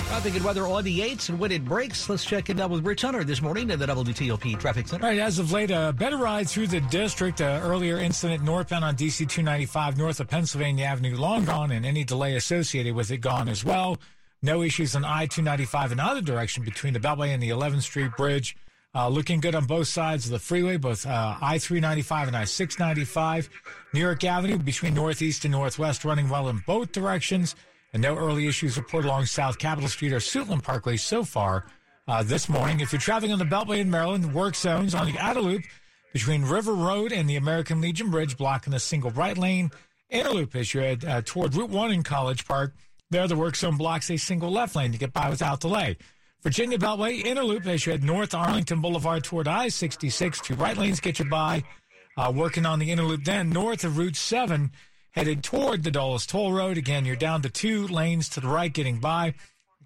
Traffic 0.08 0.36
and 0.36 0.46
weather 0.46 0.68
on 0.68 0.84
the 0.84 1.00
8s 1.00 1.30
and 1.30 1.40
when 1.40 1.52
it 1.52 1.66
breaks. 1.66 2.08
Let's 2.08 2.24
check 2.24 2.52
in 2.52 2.58
with 2.70 2.86
Rich 2.86 3.02
Hunter 3.02 3.24
this 3.24 3.42
morning 3.42 3.72
at 3.72 3.80
the 3.80 3.88
WTOP 3.88 4.60
Traffic 4.60 4.88
Center. 4.88 5.04
All 5.04 5.10
right, 5.10 5.18
as 5.18 5.40
of 5.40 5.52
late, 5.52 5.72
a 5.72 5.92
better 5.92 6.18
ride 6.18 6.48
through 6.48 6.68
the 6.68 6.82
district. 6.82 7.42
Uh, 7.42 7.60
earlier 7.64 7.98
incident 7.98 8.44
northbound 8.44 8.86
on 8.86 8.96
DC 8.96 9.28
295 9.28 9.98
north 9.98 10.20
of 10.20 10.28
Pennsylvania 10.28 10.86
Avenue, 10.86 11.18
long 11.18 11.44
gone, 11.44 11.72
and 11.72 11.88
any 11.88 12.04
delay 12.04 12.36
associated 12.36 12.94
with 12.94 13.10
it 13.10 13.18
gone 13.18 13.50
as 13.50 13.66
well. 13.66 13.98
No 14.44 14.62
issues 14.62 14.96
on 14.96 15.06
I 15.06 15.26
295 15.26 15.94
in 15.94 16.00
either 16.00 16.22
direction 16.22 16.64
between 16.64 16.94
the 16.94 17.00
Beltway 17.00 17.34
and 17.34 17.42
the 17.42 17.50
11th 17.50 17.82
Street 17.82 18.12
Bridge. 18.16 18.56
Uh, 18.96 19.08
looking 19.08 19.40
good 19.40 19.54
on 19.54 19.66
both 19.66 19.88
sides 19.88 20.26
of 20.26 20.32
the 20.32 20.40
freeway, 20.40 20.76
both 20.76 21.06
uh, 21.06 21.36
I 21.40 21.60
395 21.60 22.28
and 22.30 22.38
I 22.38 22.46
695. 22.46 23.50
New 23.94 24.00
York 24.00 24.24
Avenue 24.24 24.58
between 24.58 24.96
Northeast 24.96 25.46
and 25.46 25.52
Northwest 25.52 26.04
running 26.04 26.28
well 26.28 26.50
in 26.50 26.64
both 26.66 26.92
directions. 26.92 27.56
And 27.94 28.02
no 28.02 28.16
early 28.16 28.48
issues 28.48 28.78
reported 28.78 29.08
along 29.08 29.26
South 29.26 29.60
Capitol 29.60 29.90
Street 29.90 30.14
or 30.14 30.18
Suitland 30.18 30.64
Parkway 30.64 30.98
so 30.98 31.24
far 31.24 31.66
uh, 32.08 32.24
this 32.24 32.50
morning. 32.50 32.80
If 32.80 32.92
you're 32.92 33.00
traveling 33.00 33.32
on 33.32 33.40
the 33.40 33.46
Beltway 33.46 33.80
in 33.80 33.92
Maryland, 33.92 34.34
work 34.34 34.56
zones 34.56 34.96
on 34.96 35.12
the 35.12 35.18
outer 35.20 35.42
loop 35.42 35.64
between 36.12 36.44
River 36.44 36.74
Road 36.74 37.12
and 37.12 37.30
the 37.30 37.36
American 37.36 37.82
Legion 37.82 38.10
Bridge 38.10 38.38
blocking 38.38 38.74
a 38.74 38.80
single 38.80 39.12
right 39.12 39.38
lane. 39.38 39.70
Inner 40.10 40.32
loop 40.32 40.56
as 40.56 40.74
you 40.74 40.82
head 40.82 41.06
uh, 41.06 41.22
toward 41.24 41.56
Route 41.56 41.70
1 41.70 41.92
in 41.92 42.02
College 42.02 42.46
Park. 42.46 42.74
There, 43.12 43.28
the 43.28 43.36
work 43.36 43.56
zone 43.56 43.78
blocks 43.78 44.10
a 44.10 44.18
single 44.18 44.52
left 44.52 44.76
lane 44.76 44.92
to 44.92 44.98
get 44.98 45.14
by 45.14 45.30
without 45.30 45.60
delay. 45.60 45.98
Virginia 46.42 46.78
Beltway, 46.78 47.26
inner 47.26 47.44
loop 47.44 47.68
as 47.68 47.86
you 47.86 47.92
head 47.92 48.04
north 48.04 48.34
Arlington 48.34 48.80
Boulevard 48.80 49.26
toward 49.26 49.46
I-66. 49.46 50.42
Two 50.42 50.56
right 50.56 50.78
lanes 50.78 51.02
get 51.02 51.20
you 51.20 51.26
by. 51.26 51.64
Uh, 52.16 52.32
working 52.34 52.66
on 52.66 52.80
the 52.80 52.92
inner 52.92 53.04
loop 53.04 53.26
then 53.26 53.50
north 53.50 53.84
of 53.84 53.98
Route 53.98 54.16
7, 54.16 54.72
headed 55.12 55.44
toward 55.44 55.84
the 55.84 55.92
Dulles 55.92 56.26
Toll 56.26 56.54
Road. 56.54 56.78
Again, 56.78 57.04
you're 57.04 57.18
down 57.18 57.42
to 57.42 57.50
two 57.50 57.88
lanes 57.88 58.30
to 58.30 58.40
the 58.40 58.48
right 58.48 58.72
getting 58.72 59.00
by. 59.00 59.34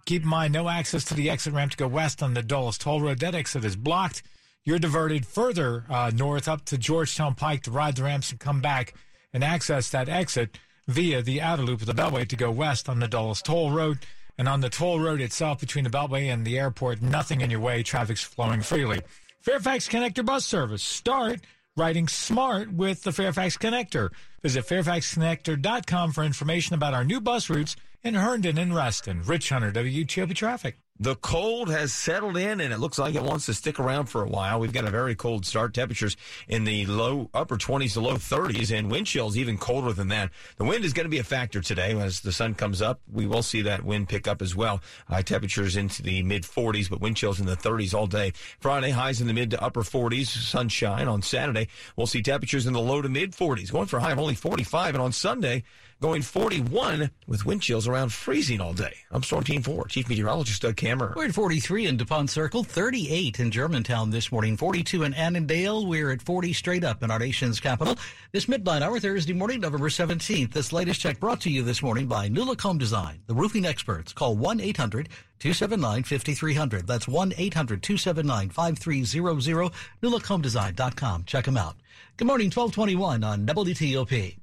Keep 0.05 0.23
in 0.23 0.27
mind, 0.27 0.53
no 0.53 0.69
access 0.69 1.03
to 1.05 1.15
the 1.15 1.29
exit 1.29 1.53
ramp 1.53 1.71
to 1.71 1.77
go 1.77 1.87
west 1.87 2.21
on 2.21 2.35
the 2.35 2.43
Dulles 2.43 2.77
Toll 2.77 3.01
Road. 3.01 3.19
That 3.19 3.33
exit 3.33 3.65
is 3.65 3.75
blocked. 3.75 4.21
You're 4.63 4.79
diverted 4.79 5.25
further 5.25 5.85
uh, 5.89 6.11
north 6.13 6.47
up 6.47 6.65
to 6.65 6.77
Georgetown 6.77 7.33
Pike 7.33 7.63
to 7.63 7.71
ride 7.71 7.95
the 7.95 8.03
ramps 8.03 8.29
and 8.29 8.39
come 8.39 8.61
back 8.61 8.93
and 9.33 9.43
access 9.43 9.89
that 9.89 10.07
exit 10.07 10.59
via 10.87 11.23
the 11.23 11.41
outer 11.41 11.63
loop 11.63 11.81
of 11.81 11.87
the 11.87 11.93
Beltway 11.93 12.27
to 12.27 12.35
go 12.35 12.51
west 12.51 12.87
on 12.87 12.99
the 12.99 13.07
Dulles 13.07 13.41
Toll 13.41 13.71
Road. 13.71 13.99
And 14.37 14.47
on 14.47 14.61
the 14.61 14.69
toll 14.69 14.99
road 14.99 15.21
itself 15.21 15.59
between 15.59 15.83
the 15.83 15.89
Beltway 15.89 16.33
and 16.33 16.45
the 16.45 16.57
airport, 16.57 17.01
nothing 17.01 17.41
in 17.41 17.51
your 17.51 17.59
way. 17.59 17.83
Traffic's 17.83 18.23
flowing 18.23 18.61
freely. 18.61 19.01
Fairfax 19.41 19.87
Connector 19.87 20.25
bus 20.25 20.45
service 20.45 20.81
start 20.81 21.41
riding 21.75 22.07
smart 22.07 22.71
with 22.71 23.03
the 23.03 23.11
Fairfax 23.11 23.57
Connector. 23.57 24.09
Visit 24.41 24.65
fairfaxconnector.com 24.65 26.11
for 26.11 26.23
information 26.23 26.75
about 26.75 26.93
our 26.93 27.03
new 27.03 27.21
bus 27.21 27.49
routes 27.49 27.75
in 28.03 28.15
Herndon 28.15 28.57
and 28.57 28.75
Reston. 28.75 29.21
Rich 29.23 29.49
Hunter, 29.49 29.71
WTOP 29.71 30.35
Traffic. 30.35 30.77
The 30.99 31.15
cold 31.15 31.71
has 31.71 31.91
settled 31.91 32.37
in 32.37 32.61
and 32.61 32.71
it 32.71 32.77
looks 32.77 32.99
like 32.99 33.15
it 33.15 33.23
wants 33.23 33.47
to 33.47 33.53
stick 33.55 33.79
around 33.79 34.05
for 34.05 34.21
a 34.21 34.27
while. 34.27 34.59
We've 34.59 34.71
got 34.71 34.85
a 34.85 34.91
very 34.91 35.15
cold 35.15 35.43
start. 35.43 35.73
Temperatures 35.73 36.15
in 36.47 36.65
the 36.65 36.85
low 36.85 37.31
upper 37.33 37.57
20s 37.57 37.93
to 37.93 37.99
low 37.99 38.13
30s 38.13 38.71
and 38.71 38.91
wind 38.91 39.07
chills 39.07 39.35
even 39.35 39.57
colder 39.57 39.91
than 39.91 40.09
that. 40.09 40.29
The 40.57 40.65
wind 40.65 40.85
is 40.85 40.93
going 40.93 41.05
to 41.05 41.09
be 41.09 41.17
a 41.17 41.23
factor 41.23 41.61
today 41.61 41.99
as 41.99 42.21
the 42.21 42.31
sun 42.31 42.53
comes 42.53 42.79
up. 42.79 43.01
We 43.11 43.25
will 43.25 43.41
see 43.41 43.63
that 43.63 43.83
wind 43.83 44.07
pick 44.07 44.27
up 44.27 44.39
as 44.39 44.55
well. 44.55 44.81
High 45.07 45.23
temperatures 45.23 45.75
into 45.75 46.03
the 46.03 46.21
mid 46.21 46.43
40s, 46.43 46.91
but 46.91 47.01
wind 47.01 47.17
chills 47.17 47.39
in 47.39 47.47
the 47.47 47.57
30s 47.57 47.95
all 47.95 48.05
day. 48.05 48.31
Friday 48.59 48.91
highs 48.91 49.19
in 49.19 49.25
the 49.25 49.33
mid 49.33 49.49
to 49.49 49.63
upper 49.63 49.81
40s, 49.81 50.27
sunshine. 50.27 51.07
On 51.07 51.23
Saturday, 51.23 51.69
we'll 51.95 52.05
see 52.05 52.21
temperatures 52.21 52.67
in 52.67 52.73
the 52.73 52.79
low 52.79 53.01
to 53.01 53.09
mid 53.09 53.31
40s, 53.31 53.71
going 53.71 53.87
for 53.87 53.97
a 53.97 54.01
high 54.01 54.11
of 54.11 54.19
only 54.19 54.35
45. 54.35 54.93
And 54.93 55.01
on 55.01 55.11
Sunday, 55.11 55.63
going 56.03 56.21
41 56.21 57.11
with 57.27 57.45
wind 57.45 57.61
chills 57.61 57.87
around 57.87 58.11
freezing 58.11 58.59
all 58.59 58.73
day. 58.73 58.93
I'm 59.09 59.23
Storm 59.23 59.45
Team 59.45 59.61
4, 59.61 59.87
Chief 59.87 60.09
Meteorologist 60.09 60.61
Doug 60.61 60.75
Kammerer. 60.75 61.15
We're 61.15 61.27
at 61.27 61.33
43 61.33 61.85
in 61.85 61.95
DuPont 61.95 62.29
Circle, 62.29 62.65
38 62.65 63.39
in 63.39 63.49
Germantown 63.51 64.09
this 64.09 64.29
morning, 64.29 64.57
42 64.57 65.03
in 65.03 65.13
Annandale. 65.13 65.85
We're 65.85 66.11
at 66.11 66.21
40 66.21 66.51
straight 66.51 66.83
up 66.83 67.03
in 67.03 67.09
our 67.09 67.19
nation's 67.19 67.61
capital. 67.61 67.95
This 68.33 68.49
midnight 68.49 68.81
hour, 68.81 68.99
Thursday 68.99 69.31
morning, 69.31 69.61
November 69.61 69.87
17th. 69.87 70.51
This 70.51 70.73
latest 70.73 70.99
check 70.99 71.21
brought 71.21 71.39
to 71.39 71.49
you 71.49 71.63
this 71.63 71.81
morning 71.81 72.07
by 72.07 72.27
New 72.27 72.53
Home 72.53 72.77
Design, 72.77 73.21
the 73.27 73.33
roofing 73.33 73.65
experts. 73.65 74.11
Call 74.11 74.35
1 74.35 74.59
800 74.59 75.07
279 75.39 76.03
5300. 76.03 76.85
That's 76.85 77.07
1 77.07 77.33
800 77.37 77.81
279 77.81 78.49
5300. 78.49 79.71
NewLookHomeDesign.com. 80.03 81.23
Check 81.23 81.45
them 81.45 81.55
out. 81.55 81.77
Good 82.17 82.27
morning, 82.27 82.47
1221 82.47 83.23
on 83.23 83.45
WTOP. 83.45 84.42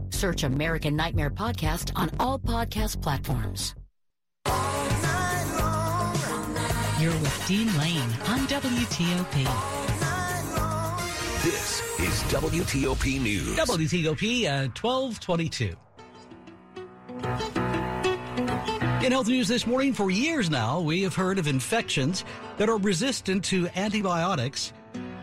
Search 0.11 0.43
American 0.43 0.95
Nightmare 0.95 1.29
Podcast 1.31 1.91
on 1.95 2.11
all 2.19 2.37
podcast 2.39 3.01
platforms. 3.01 3.73
You're 6.99 7.11
with 7.19 7.43
Dean 7.47 7.67
Lane 7.79 8.09
on 8.27 8.39
WTOP. 8.47 9.43
This 11.43 11.81
is 11.99 12.21
WTOP 12.31 13.19
News. 13.19 13.55
WTOP 13.57 14.43
at 14.45 14.83
1222. 14.83 15.75
Uh, 17.23 17.39
In 19.03 19.11
health 19.11 19.27
news 19.27 19.47
this 19.47 19.65
morning, 19.65 19.93
for 19.93 20.11
years 20.11 20.51
now, 20.51 20.79
we 20.79 21.01
have 21.01 21.15
heard 21.15 21.39
of 21.39 21.47
infections 21.47 22.23
that 22.57 22.69
are 22.69 22.77
resistant 22.77 23.43
to 23.45 23.67
antibiotics, 23.75 24.71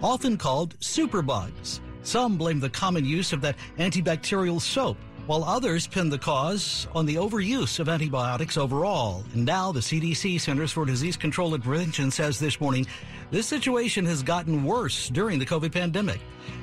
often 0.03 0.37
called 0.37 0.77
superbugs. 0.81 1.79
Some 2.09 2.39
blame 2.39 2.59
the 2.59 2.71
common 2.71 3.05
use 3.05 3.35
of 3.35 3.43
that 3.43 3.57
antibacterial 3.77 4.63
soap, 4.63 4.97
while 5.27 5.45
others 5.45 5.87
pin 5.87 6.09
the 6.09 6.17
cause 6.17 6.89
on 6.95 7.05
the 7.05 7.17
overuse 7.17 7.81
of 7.81 7.91
antibiotics 7.91 8.57
overall. 8.57 9.25
And 9.35 9.45
now 9.45 9.73
the 9.73 9.81
CDC, 9.81 10.41
Centers 10.41 10.73
for 10.73 10.87
Disease 10.87 11.19
Control 11.19 11.53
and 11.53 11.63
Prevention, 11.63 12.11
says 12.11 12.41
this 12.41 12.63
morning 12.63 12.87
this 13.31 13.47
situation 13.47 14.07
has 14.07 14.23
gotten 14.23 14.65
worse 14.65 15.11
during 15.11 15.39
the 15.39 15.45
COVID 15.45 15.71
pandemic. 15.71 16.19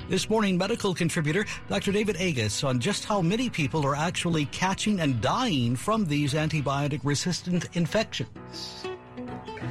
This 0.10 0.32
morning, 0.32 0.58
medical 0.58 0.96
contributor 0.96 1.46
Dr. 1.70 1.92
David 1.92 2.16
Agus 2.20 2.64
on 2.64 2.80
just 2.80 3.06
how 3.06 3.22
many 3.22 3.48
people 3.48 3.86
are 3.86 3.96
actually 3.96 4.46
catching 4.46 5.00
and 5.00 5.22
dying 5.22 5.76
from 5.76 6.06
these 6.06 6.34
antibiotic 6.34 7.02
resistant 7.04 7.70
infections. 7.76 8.84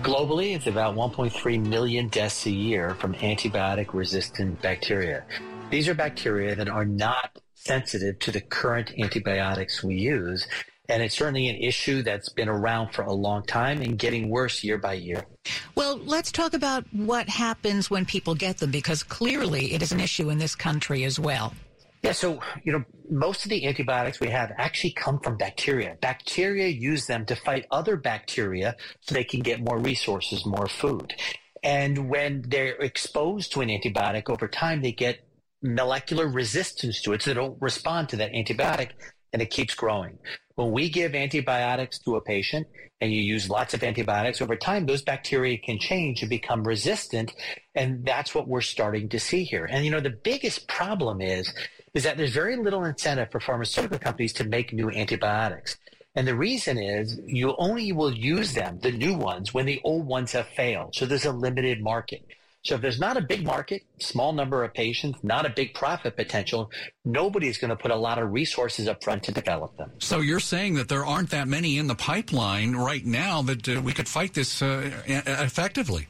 Globally, 0.05 0.55
it's 0.55 0.69
about 0.69 0.95
1.3 0.95 1.67
million 1.67 2.07
deaths 2.07 2.47
a 2.47 2.51
year 2.53 2.95
from 2.95 3.15
antibiotic 3.15 3.93
resistant 3.93 4.63
bacteria. 4.63 5.25
These 5.71 5.89
are 5.89 5.95
bacteria 5.95 6.55
that 6.55 6.69
are 6.69 6.85
not 6.85 7.39
sensitive 7.55 8.19
to 8.21 8.31
the 8.31 8.41
current 8.41 8.93
antibiotics 8.99 9.83
we 9.83 9.97
use. 9.97 10.47
And 10.89 11.03
it's 11.03 11.17
certainly 11.17 11.49
an 11.49 11.57
issue 11.57 12.03
that's 12.03 12.29
been 12.29 12.49
around 12.49 12.93
for 12.93 13.03
a 13.03 13.13
long 13.13 13.45
time 13.47 13.81
and 13.81 13.99
getting 13.99 14.29
worse 14.29 14.63
year 14.63 14.77
by 14.77 14.95
year. 14.95 15.25
Well, 15.75 15.97
let's 15.97 16.31
talk 16.31 16.53
about 16.53 16.85
what 16.93 17.29
happens 17.29 17.91
when 17.91 18.05
people 18.05 18.35
get 18.35 18.59
them 18.59 18.71
because 18.71 19.03
clearly 19.03 19.73
it 19.73 19.83
is 19.83 19.93
an 19.93 20.01
issue 20.01 20.29
in 20.29 20.39
this 20.39 20.55
country 20.55 21.05
as 21.05 21.19
well. 21.19 21.55
Yeah, 22.03 22.13
so, 22.13 22.39
you 22.65 22.73
know, 22.73 22.85
most 23.09 23.47
of 23.47 23.49
the 23.49 23.67
antibiotics 23.67 24.21
we 24.21 24.29
have 24.29 24.53
actually 24.59 24.93
come 24.93 25.21
from 25.21 25.39
bacteria. 25.39 25.97
Bacteria 26.03 26.69
use 26.69 27.07
them 27.07 27.25
to 27.25 27.35
fight 27.35 27.65
other 27.71 27.97
bacteria 27.97 28.77
so 29.01 29.15
they 29.15 29.25
can 29.25 29.41
get 29.41 29.63
more 29.63 29.79
resources, 29.79 30.45
more 30.45 30.69
food. 30.69 31.15
And 31.63 32.11
when 32.11 32.45
they're 32.47 32.75
exposed 32.75 33.53
to 33.53 33.63
an 33.63 33.71
antibiotic 33.71 34.29
over 34.29 34.47
time, 34.49 34.83
they 34.83 34.93
get 34.93 35.24
molecular 35.65 36.29
resistance 36.29 37.01
to 37.03 37.13
it, 37.15 37.23
so 37.23 37.31
they 37.31 37.35
don't 37.35 37.61
respond 37.61 38.11
to 38.11 38.17
that 38.17 38.33
antibiotic, 38.33 38.91
and 39.33 39.43
it 39.43 39.51
keeps 39.51 39.75
growing. 39.75 40.19
When 40.55 40.71
we 40.71 40.89
give 40.89 41.15
antibiotics 41.15 41.99
to 42.01 42.15
a 42.15 42.21
patient 42.21 42.69
and 43.01 43.13
you 43.13 43.21
use 43.21 43.51
lots 43.51 43.75
of 43.75 43.83
antibiotics 43.83 44.41
over 44.41 44.55
time, 44.55 44.87
those 44.87 45.03
bacteria 45.03 45.59
can 45.59 45.81
change 45.81 46.21
and 46.23 46.31
become 46.31 46.63
resistant. 46.63 47.33
And 47.75 48.05
that's 48.05 48.35
what 48.35 48.47
we're 48.47 48.61
starting 48.61 49.09
to 49.09 49.19
see 49.19 49.43
here. 49.43 49.65
And 49.65 49.85
you 49.85 49.91
know, 49.91 49.99
the 49.99 50.11
biggest 50.11 50.69
problem 50.69 51.21
is, 51.21 51.53
is 51.95 52.05
that 52.05 52.17
there's 52.17 52.31
very 52.31 52.57
little 52.57 52.85
incentive 52.85 53.33
for 53.33 53.41
pharmaceutical 53.41 53.99
companies 53.99 54.33
to 54.35 54.45
make 54.45 54.73
new 54.73 54.91
antibiotics. 54.91 55.77
And 56.15 56.29
the 56.29 56.37
reason 56.37 56.79
is 56.79 57.19
you 57.27 57.57
only 57.59 57.91
will 57.91 58.15
use 58.15 58.55
them, 58.55 58.79
the 58.81 58.93
new 58.93 59.15
ones, 59.15 59.53
when 59.53 59.67
the 59.67 59.81
old 59.83 60.07
ones 60.07 60.31
have 60.33 60.47
failed. 60.47 60.95
So 60.95 61.07
there's 61.07 61.25
a 61.25 61.33
limited 61.33 61.83
market. 61.83 62.25
So 62.65 62.77
if 62.77 62.81
there's 62.81 62.99
not 62.99 63.19
a 63.19 63.21
big 63.21 63.45
market, 63.45 63.83
small 63.99 64.33
number 64.33 64.65
of 64.65 64.73
patients, 64.73 65.19
not 65.23 65.45
a 65.45 65.51
big 65.51 65.75
profit 65.75 66.17
potential, 66.17 66.71
nobody's 67.05 67.59
going 67.59 67.69
to 67.69 67.77
put 67.77 67.91
a 67.91 67.97
lot 67.97 68.19
of 68.19 68.33
resources 68.33 68.89
up 68.89 69.05
front 69.05 69.23
to 69.25 69.33
develop 69.33 69.77
them. 69.77 69.93
So 69.99 70.21
you're 70.21 70.41
saying 70.41 70.75
that 70.75 70.89
there 70.89 71.05
aren't 71.05 71.29
that 71.31 71.47
many 71.47 71.77
in 71.77 71.89
the 71.89 71.95
pipeline 71.95 72.75
right 72.75 73.05
now 73.05 73.43
that 73.43 73.69
uh, 73.69 73.83
we 73.83 73.93
could 73.93 74.09
fight 74.09 74.33
this 74.33 74.63
uh, 74.63 74.91
effectively? 75.07 76.09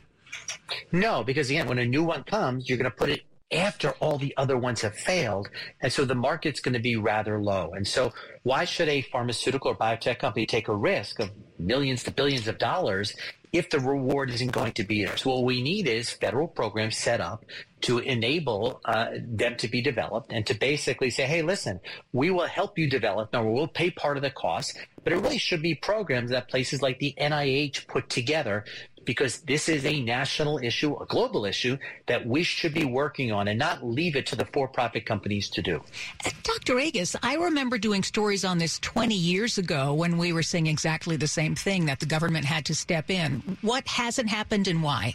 No, 0.93 1.25
because 1.25 1.51
again, 1.51 1.67
when 1.67 1.79
a 1.79 1.85
new 1.85 2.05
one 2.05 2.23
comes, 2.23 2.69
you're 2.69 2.79
going 2.79 2.91
to 2.91 2.97
put 2.97 3.11
it 3.11 3.23
after 3.51 3.91
all 4.01 4.19
the 4.19 4.33
other 4.37 4.57
ones 4.57 4.81
have 4.83 4.95
failed. 4.95 5.49
And 5.81 5.93
so 5.93 6.05
the 6.05 6.15
market's 6.15 6.61
going 6.61 6.75
to 6.75 6.81
be 6.81 6.97
rather 6.97 7.41
low. 7.41 7.73
And 7.75 7.87
so 7.87 8.13
why 8.45 8.65
should 8.65 8.89
a 8.89 9.03
pharmaceutical 9.03 9.73
or 9.73 9.77
biotech 9.77 10.21
company 10.21 10.47
take 10.47 10.69
a 10.69 10.75
risk 10.75 11.19
of 11.21 11.31
millions 11.59 12.05
to 12.05 12.13
billions 12.13 12.47
of 12.47 12.59
dollars 12.59 13.15
if 13.55 13.71
the 13.71 13.79
reward 13.79 14.31
isn't 14.31 14.51
going 14.51 14.73
to 14.73 14.83
be 14.83 15.05
there. 15.05 15.17
So 15.17 15.31
what 15.31 15.45
we 15.45 15.63
need 15.63 15.87
is 15.87 16.11
federal 16.11 16.49
programs 16.49 16.97
set 16.97 17.21
up 17.21 17.45
to 17.83 18.01
enable 18.01 18.81
uh, 18.85 19.11
them 19.17 19.57
to 19.59 19.69
be 19.69 19.81
developed 19.81 20.33
and 20.33 20.45
to 20.47 20.55
basically 20.55 21.11
say, 21.11 21.23
hey, 21.23 21.43
listen, 21.43 21.79
we 22.13 22.33
will 22.33 22.49
help 22.49 22.77
you 22.79 22.91
develop. 22.91 23.33
Now, 23.33 23.45
we'll 23.45 23.69
pay 23.69 23.93
part 23.93 24.17
of 24.17 24.25
the 24.25 24.31
cost, 24.31 24.77
but 25.05 25.13
it 25.13 25.21
really 25.21 25.39
should 25.39 25.63
be 25.63 25.77
programs 25.77 26.31
that 26.31 26.49
places 26.49 26.83
like 26.83 26.99
the 26.99 27.15
NIH 27.17 27.87
put 27.87 28.11
together 28.11 28.65
because 29.05 29.39
this 29.41 29.69
is 29.69 29.85
a 29.85 30.01
national 30.03 30.59
issue, 30.59 30.97
a 30.97 31.07
global 31.07 31.45
issue 31.45 31.79
that 32.07 32.27
we 32.27 32.43
should 32.43 32.75
be 32.75 32.85
working 32.85 33.33
on 33.33 33.49
and 33.49 33.59
not 33.59 33.85
leave 33.85 34.17
it 34.17 34.27
to 34.27 34.37
the 34.37 34.45
for-profit 34.47 35.07
companies 35.07 35.49
to 35.51 35.63
do. 35.63 35.83
Dr. 36.43 36.79
Agus, 36.79 37.17
I 37.23 37.37
remember 37.37 37.79
doing 37.79 38.03
stories 38.03 38.45
on 38.45 38.59
this 38.59 38.79
20 38.81 39.15
years 39.15 39.59
ago 39.59 39.95
when 39.95 40.19
we 40.19 40.33
were 40.33 40.43
saying 40.43 40.67
exactly 40.67 41.17
the 41.17 41.29
same 41.29 41.55
thing 41.55 41.87
that 41.87 42.01
the 42.01 42.07
government 42.07 42.45
had 42.45 42.65
to 42.67 42.75
step 42.75 43.11
in. 43.11 43.59
What 43.63 43.87
hasn't 43.89 44.29
happened 44.29 44.69
and 44.69 44.83
why? 44.83 45.15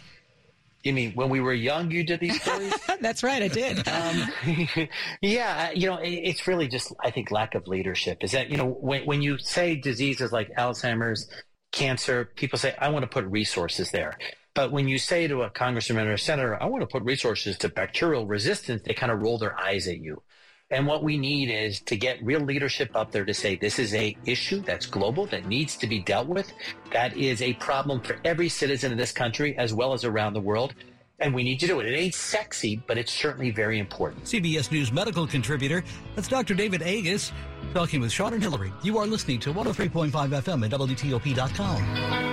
You 0.82 0.94
mean 0.94 1.12
when 1.12 1.28
we 1.28 1.40
were 1.40 1.52
young, 1.52 1.90
you 1.90 2.02
did 2.02 2.20
these 2.20 2.40
stories? 2.40 2.72
That's 3.00 3.22
right, 3.22 3.42
I 3.42 3.48
did. 3.48 3.86
um, 3.88 4.88
yeah, 5.20 5.70
you 5.72 5.86
know, 5.86 5.98
it's 6.02 6.46
really 6.46 6.68
just, 6.68 6.92
I 7.00 7.10
think, 7.10 7.30
lack 7.30 7.54
of 7.54 7.68
leadership. 7.68 8.24
Is 8.24 8.32
that, 8.32 8.50
you 8.50 8.56
know, 8.56 8.66
when, 8.66 9.04
when 9.04 9.22
you 9.22 9.36
say 9.38 9.76
diseases 9.76 10.32
like 10.32 10.50
Alzheimer's, 10.56 11.28
cancer, 11.72 12.24
people 12.36 12.58
say, 12.58 12.74
I 12.78 12.88
want 12.88 13.02
to 13.02 13.08
put 13.08 13.24
resources 13.26 13.90
there. 13.90 14.18
But 14.54 14.72
when 14.72 14.88
you 14.88 14.98
say 14.98 15.28
to 15.28 15.42
a 15.42 15.50
congressman 15.50 16.06
or 16.08 16.12
a 16.12 16.18
senator, 16.18 16.60
I 16.60 16.66
want 16.66 16.82
to 16.82 16.86
put 16.86 17.04
resources 17.04 17.56
to 17.58 17.68
bacterial 17.68 18.26
resistance, 18.26 18.82
they 18.84 18.94
kind 18.94 19.12
of 19.12 19.22
roll 19.22 19.38
their 19.38 19.58
eyes 19.58 19.86
at 19.86 19.98
you. 19.98 20.22
And 20.72 20.86
what 20.86 21.02
we 21.02 21.18
need 21.18 21.50
is 21.50 21.80
to 21.82 21.96
get 21.96 22.22
real 22.22 22.40
leadership 22.40 22.94
up 22.94 23.10
there 23.10 23.24
to 23.24 23.34
say 23.34 23.56
this 23.56 23.80
is 23.80 23.92
a 23.94 24.16
issue 24.24 24.60
that's 24.60 24.86
global 24.86 25.26
that 25.26 25.46
needs 25.46 25.76
to 25.78 25.88
be 25.88 25.98
dealt 25.98 26.28
with. 26.28 26.52
That 26.92 27.16
is 27.16 27.42
a 27.42 27.54
problem 27.54 28.00
for 28.00 28.16
every 28.24 28.48
citizen 28.48 28.92
in 28.92 28.98
this 28.98 29.10
country 29.10 29.56
as 29.58 29.74
well 29.74 29.92
as 29.92 30.04
around 30.04 30.34
the 30.34 30.40
world. 30.40 30.74
And 31.20 31.34
we 31.34 31.42
need 31.42 31.60
to 31.60 31.66
do 31.66 31.80
it. 31.80 31.86
It 31.86 31.96
ain't 31.96 32.14
sexy, 32.14 32.82
but 32.86 32.98
it's 32.98 33.12
certainly 33.12 33.50
very 33.50 33.78
important. 33.78 34.24
CBS 34.24 34.70
News 34.70 34.90
medical 34.92 35.26
contributor, 35.26 35.84
that's 36.14 36.28
Dr. 36.28 36.54
David 36.54 36.82
Agus, 36.82 37.32
talking 37.74 38.00
with 38.00 38.12
Sean 38.12 38.32
and 38.32 38.42
Hillary. 38.42 38.72
You 38.82 38.98
are 38.98 39.06
listening 39.06 39.40
to 39.40 39.52
103.5 39.52 40.10
FM 40.10 40.64
at 40.64 40.70
WTOP.com. 40.70 42.30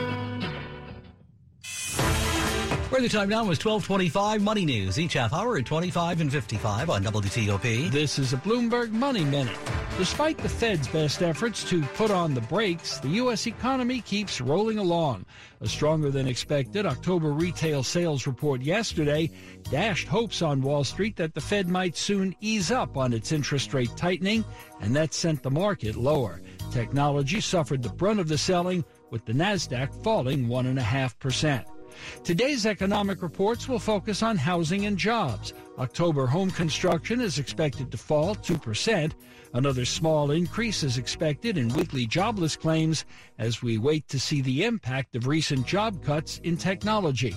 Where 2.90 3.02
the 3.02 3.10
time 3.10 3.28
now 3.28 3.42
is 3.52 3.64
1225 3.64 4.42
Money 4.42 4.66
News. 4.66 4.98
Each 4.98 5.14
half 5.14 5.34
hour 5.34 5.58
at 5.58 5.66
25 5.66 6.22
and 6.22 6.32
55 6.32 6.90
on 6.90 7.04
WTOP. 7.04 7.92
This 7.92 8.18
is 8.18 8.32
a 8.32 8.38
Bloomberg 8.38 8.92
Money 8.92 9.26
Minute. 9.26 9.58
Despite 9.98 10.38
the 10.38 10.48
Fed's 10.48 10.88
best 10.88 11.24
efforts 11.24 11.64
to 11.72 11.82
put 11.96 12.12
on 12.12 12.36
the 12.36 12.42
brakes, 12.42 13.00
the 13.00 13.10
U.S. 13.10 13.48
economy 13.48 14.02
keeps 14.02 14.40
rolling 14.40 14.78
along. 14.78 15.26
A 15.62 15.68
stronger 15.68 16.12
than 16.12 16.28
expected 16.28 16.86
October 16.86 17.32
retail 17.32 17.82
sales 17.82 18.28
report 18.28 18.62
yesterday 18.62 19.32
dashed 19.72 20.08
hopes 20.08 20.44
on 20.44 20.62
Wall 20.62 20.84
Street 20.84 21.16
that 21.16 21.34
the 21.34 21.42
Fed 21.42 21.68
might 21.68 21.98
soon 21.98 22.36
ease 22.42 22.70
up 22.70 22.96
on 22.96 23.12
its 23.12 23.32
interest 23.32 23.74
rate 23.74 23.90
tightening, 23.98 24.46
and 24.82 24.96
that 24.96 25.16
sent 25.16 25.42
the 25.42 25.50
market 25.50 25.96
lower. 25.96 26.42
Technology 26.72 27.42
suffered 27.42 27.82
the 27.82 27.90
brunt 27.90 28.20
of 28.20 28.28
the 28.28 28.38
selling, 28.38 28.86
with 29.10 29.26
the 29.26 29.34
NASDAQ 29.34 30.04
falling 30.04 30.48
1.5%. 30.48 31.77
Today's 32.24 32.66
economic 32.66 33.22
reports 33.22 33.68
will 33.68 33.80
focus 33.80 34.24
on 34.24 34.38
housing 34.38 34.86
and 34.86 34.98
jobs. 34.98 35.54
October 35.78 36.26
home 36.26 36.52
construction 36.52 37.22
is 37.22 37.40
expected 37.40 37.92
to 37.92 37.98
fall 37.98 38.36
2%. 38.36 39.12
Another 39.54 39.86
small 39.86 40.32
increase 40.32 40.84
is 40.84 40.98
expected 40.98 41.58
in 41.58 41.70
weekly 41.70 42.06
jobless 42.06 42.56
claims 42.56 43.06
as 43.38 43.62
we 43.62 43.78
wait 43.78 44.08
to 44.10 44.20
see 44.20 44.42
the 44.42 44.66
impact 44.66 45.16
of 45.16 45.28
recent 45.28 45.66
job 45.66 46.04
cuts 46.04 46.40
in 46.40 46.58
technology. 46.58 47.36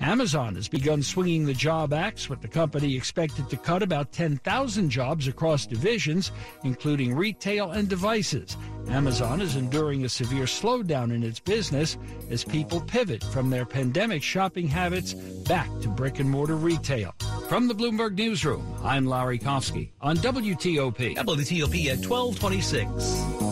Amazon 0.00 0.54
has 0.54 0.68
begun 0.68 1.02
swinging 1.02 1.46
the 1.46 1.54
job 1.54 1.92
axe, 1.92 2.28
with 2.28 2.40
the 2.40 2.48
company 2.48 2.96
expected 2.96 3.48
to 3.50 3.56
cut 3.56 3.82
about 3.82 4.12
10,000 4.12 4.90
jobs 4.90 5.28
across 5.28 5.66
divisions, 5.66 6.32
including 6.64 7.14
retail 7.14 7.70
and 7.72 7.88
devices. 7.88 8.56
Amazon 8.88 9.40
is 9.40 9.56
enduring 9.56 10.04
a 10.04 10.08
severe 10.08 10.44
slowdown 10.44 11.12
in 11.12 11.22
its 11.22 11.40
business 11.40 11.96
as 12.30 12.44
people 12.44 12.80
pivot 12.80 13.22
from 13.24 13.50
their 13.50 13.66
pandemic 13.66 14.22
shopping 14.22 14.68
habits 14.68 15.14
back 15.14 15.68
to 15.80 15.88
brick 15.88 16.20
and 16.20 16.30
mortar 16.30 16.56
retail. 16.56 17.14
From 17.48 17.68
the 17.68 17.74
Bloomberg 17.74 18.16
Newsroom, 18.16 18.66
I'm 18.82 19.06
Larry 19.06 19.38
Kofsky 19.38 19.90
on 20.00 20.16
WTOP. 20.16 21.16
WTOP 21.16 21.86
at 21.86 22.04
1226. 22.04 23.45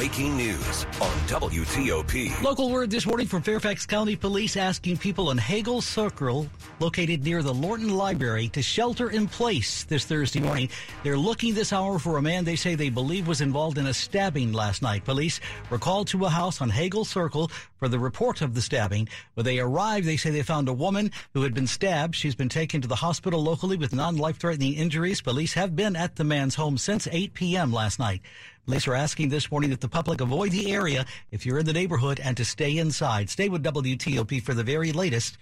Breaking 0.00 0.34
news 0.34 0.86
on 1.02 1.12
WTOP. 1.28 2.40
Local 2.40 2.70
word 2.70 2.90
this 2.90 3.04
morning 3.04 3.26
from 3.26 3.42
Fairfax 3.42 3.84
County 3.84 4.16
Police 4.16 4.56
asking 4.56 4.96
people 4.96 5.30
in 5.30 5.36
Hagel 5.36 5.82
Circle, 5.82 6.48
located 6.78 7.22
near 7.22 7.42
the 7.42 7.52
Lorton 7.52 7.94
Library, 7.94 8.48
to 8.48 8.62
shelter 8.62 9.10
in 9.10 9.28
place 9.28 9.84
this 9.84 10.06
Thursday 10.06 10.40
morning. 10.40 10.70
They're 11.04 11.18
looking 11.18 11.52
this 11.52 11.70
hour 11.70 11.98
for 11.98 12.16
a 12.16 12.22
man 12.22 12.46
they 12.46 12.56
say 12.56 12.74
they 12.74 12.88
believe 12.88 13.28
was 13.28 13.42
involved 13.42 13.76
in 13.76 13.88
a 13.88 13.92
stabbing 13.92 14.54
last 14.54 14.80
night. 14.80 15.04
Police 15.04 15.38
were 15.68 15.76
called 15.76 16.06
to 16.08 16.24
a 16.24 16.30
house 16.30 16.62
on 16.62 16.70
Hagel 16.70 17.04
Circle 17.04 17.50
for 17.80 17.88
the 17.88 17.98
report 17.98 18.42
of 18.42 18.54
the 18.54 18.62
stabbing. 18.62 19.08
When 19.34 19.44
they 19.44 19.58
arrived, 19.58 20.06
they 20.06 20.16
say 20.16 20.30
they 20.30 20.42
found 20.42 20.68
a 20.68 20.72
woman 20.72 21.10
who 21.34 21.42
had 21.42 21.54
been 21.54 21.66
stabbed. 21.66 22.14
She's 22.14 22.36
been 22.36 22.48
taken 22.48 22.80
to 22.82 22.88
the 22.88 22.94
hospital 22.94 23.42
locally 23.42 23.76
with 23.76 23.92
non-life 23.92 24.36
threatening 24.36 24.74
injuries. 24.74 25.22
Police 25.22 25.54
have 25.54 25.74
been 25.74 25.96
at 25.96 26.14
the 26.14 26.24
man's 26.24 26.54
home 26.54 26.78
since 26.78 27.08
8 27.10 27.34
p.m. 27.34 27.72
last 27.72 27.98
night. 27.98 28.20
Police 28.66 28.86
are 28.86 28.94
asking 28.94 29.30
this 29.30 29.50
morning 29.50 29.70
that 29.70 29.80
the 29.80 29.88
public 29.88 30.20
avoid 30.20 30.52
the 30.52 30.70
area 30.70 31.06
if 31.32 31.44
you're 31.44 31.58
in 31.58 31.66
the 31.66 31.72
neighborhood 31.72 32.20
and 32.22 32.36
to 32.36 32.44
stay 32.44 32.76
inside. 32.76 33.30
Stay 33.30 33.48
with 33.48 33.64
WTOP 33.64 34.42
for 34.42 34.54
the 34.54 34.62
very 34.62 34.92
latest 34.92 35.38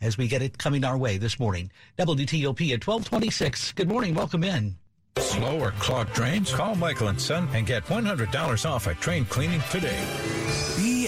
as 0.00 0.16
we 0.16 0.28
get 0.28 0.42
it 0.42 0.56
coming 0.56 0.84
our 0.84 0.96
way 0.96 1.18
this 1.18 1.38
morning. 1.38 1.70
WTOP 1.98 2.72
at 2.72 2.86
1226. 2.86 3.72
Good 3.72 3.88
morning. 3.88 4.14
Welcome 4.14 4.44
in. 4.44 4.76
Slow 5.18 5.58
or 5.58 5.72
clogged 5.72 6.12
drains? 6.14 6.54
Call 6.54 6.76
Michael 6.76 7.08
and 7.08 7.20
Son 7.20 7.48
and 7.52 7.66
get 7.66 7.84
$100 7.84 8.70
off 8.70 8.86
a 8.86 8.94
train 8.94 9.24
cleaning 9.26 9.60
today. 9.70 10.06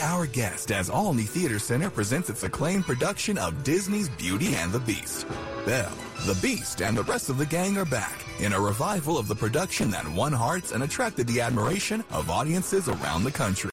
Our 0.03 0.27
guest 0.27 0.73
as 0.73 0.91
Olney 0.91 1.23
Theater 1.23 1.61
Center 1.61 1.88
presents 1.88 2.29
its 2.29 2.43
acclaimed 2.43 2.87
production 2.87 3.38
of 3.38 3.62
Disney's 3.62 4.09
Beauty 4.09 4.57
and 4.57 4.73
the 4.73 4.81
Beast. 4.81 5.29
Belle, 5.65 5.97
the 6.27 6.37
Beast, 6.43 6.83
and 6.83 6.97
the 6.97 7.05
rest 7.05 7.29
of 7.29 7.38
the 7.38 7.47
gang 7.47 7.79
are 7.79 7.85
back 7.85 8.27
in 8.41 8.53
a 8.53 8.61
revival 8.61 9.17
of 9.17 9.29
the 9.29 9.35
production 9.37 9.91
that 9.93 10.09
won 10.09 10.33
hearts 10.33 10.73
and 10.73 10.83
attracted 10.83 11.29
the 11.29 11.41
admiration 11.41 12.03
of 12.11 12.31
audiences 12.31 12.88
around 12.88 13.23
the 13.23 13.31
country. 13.31 13.71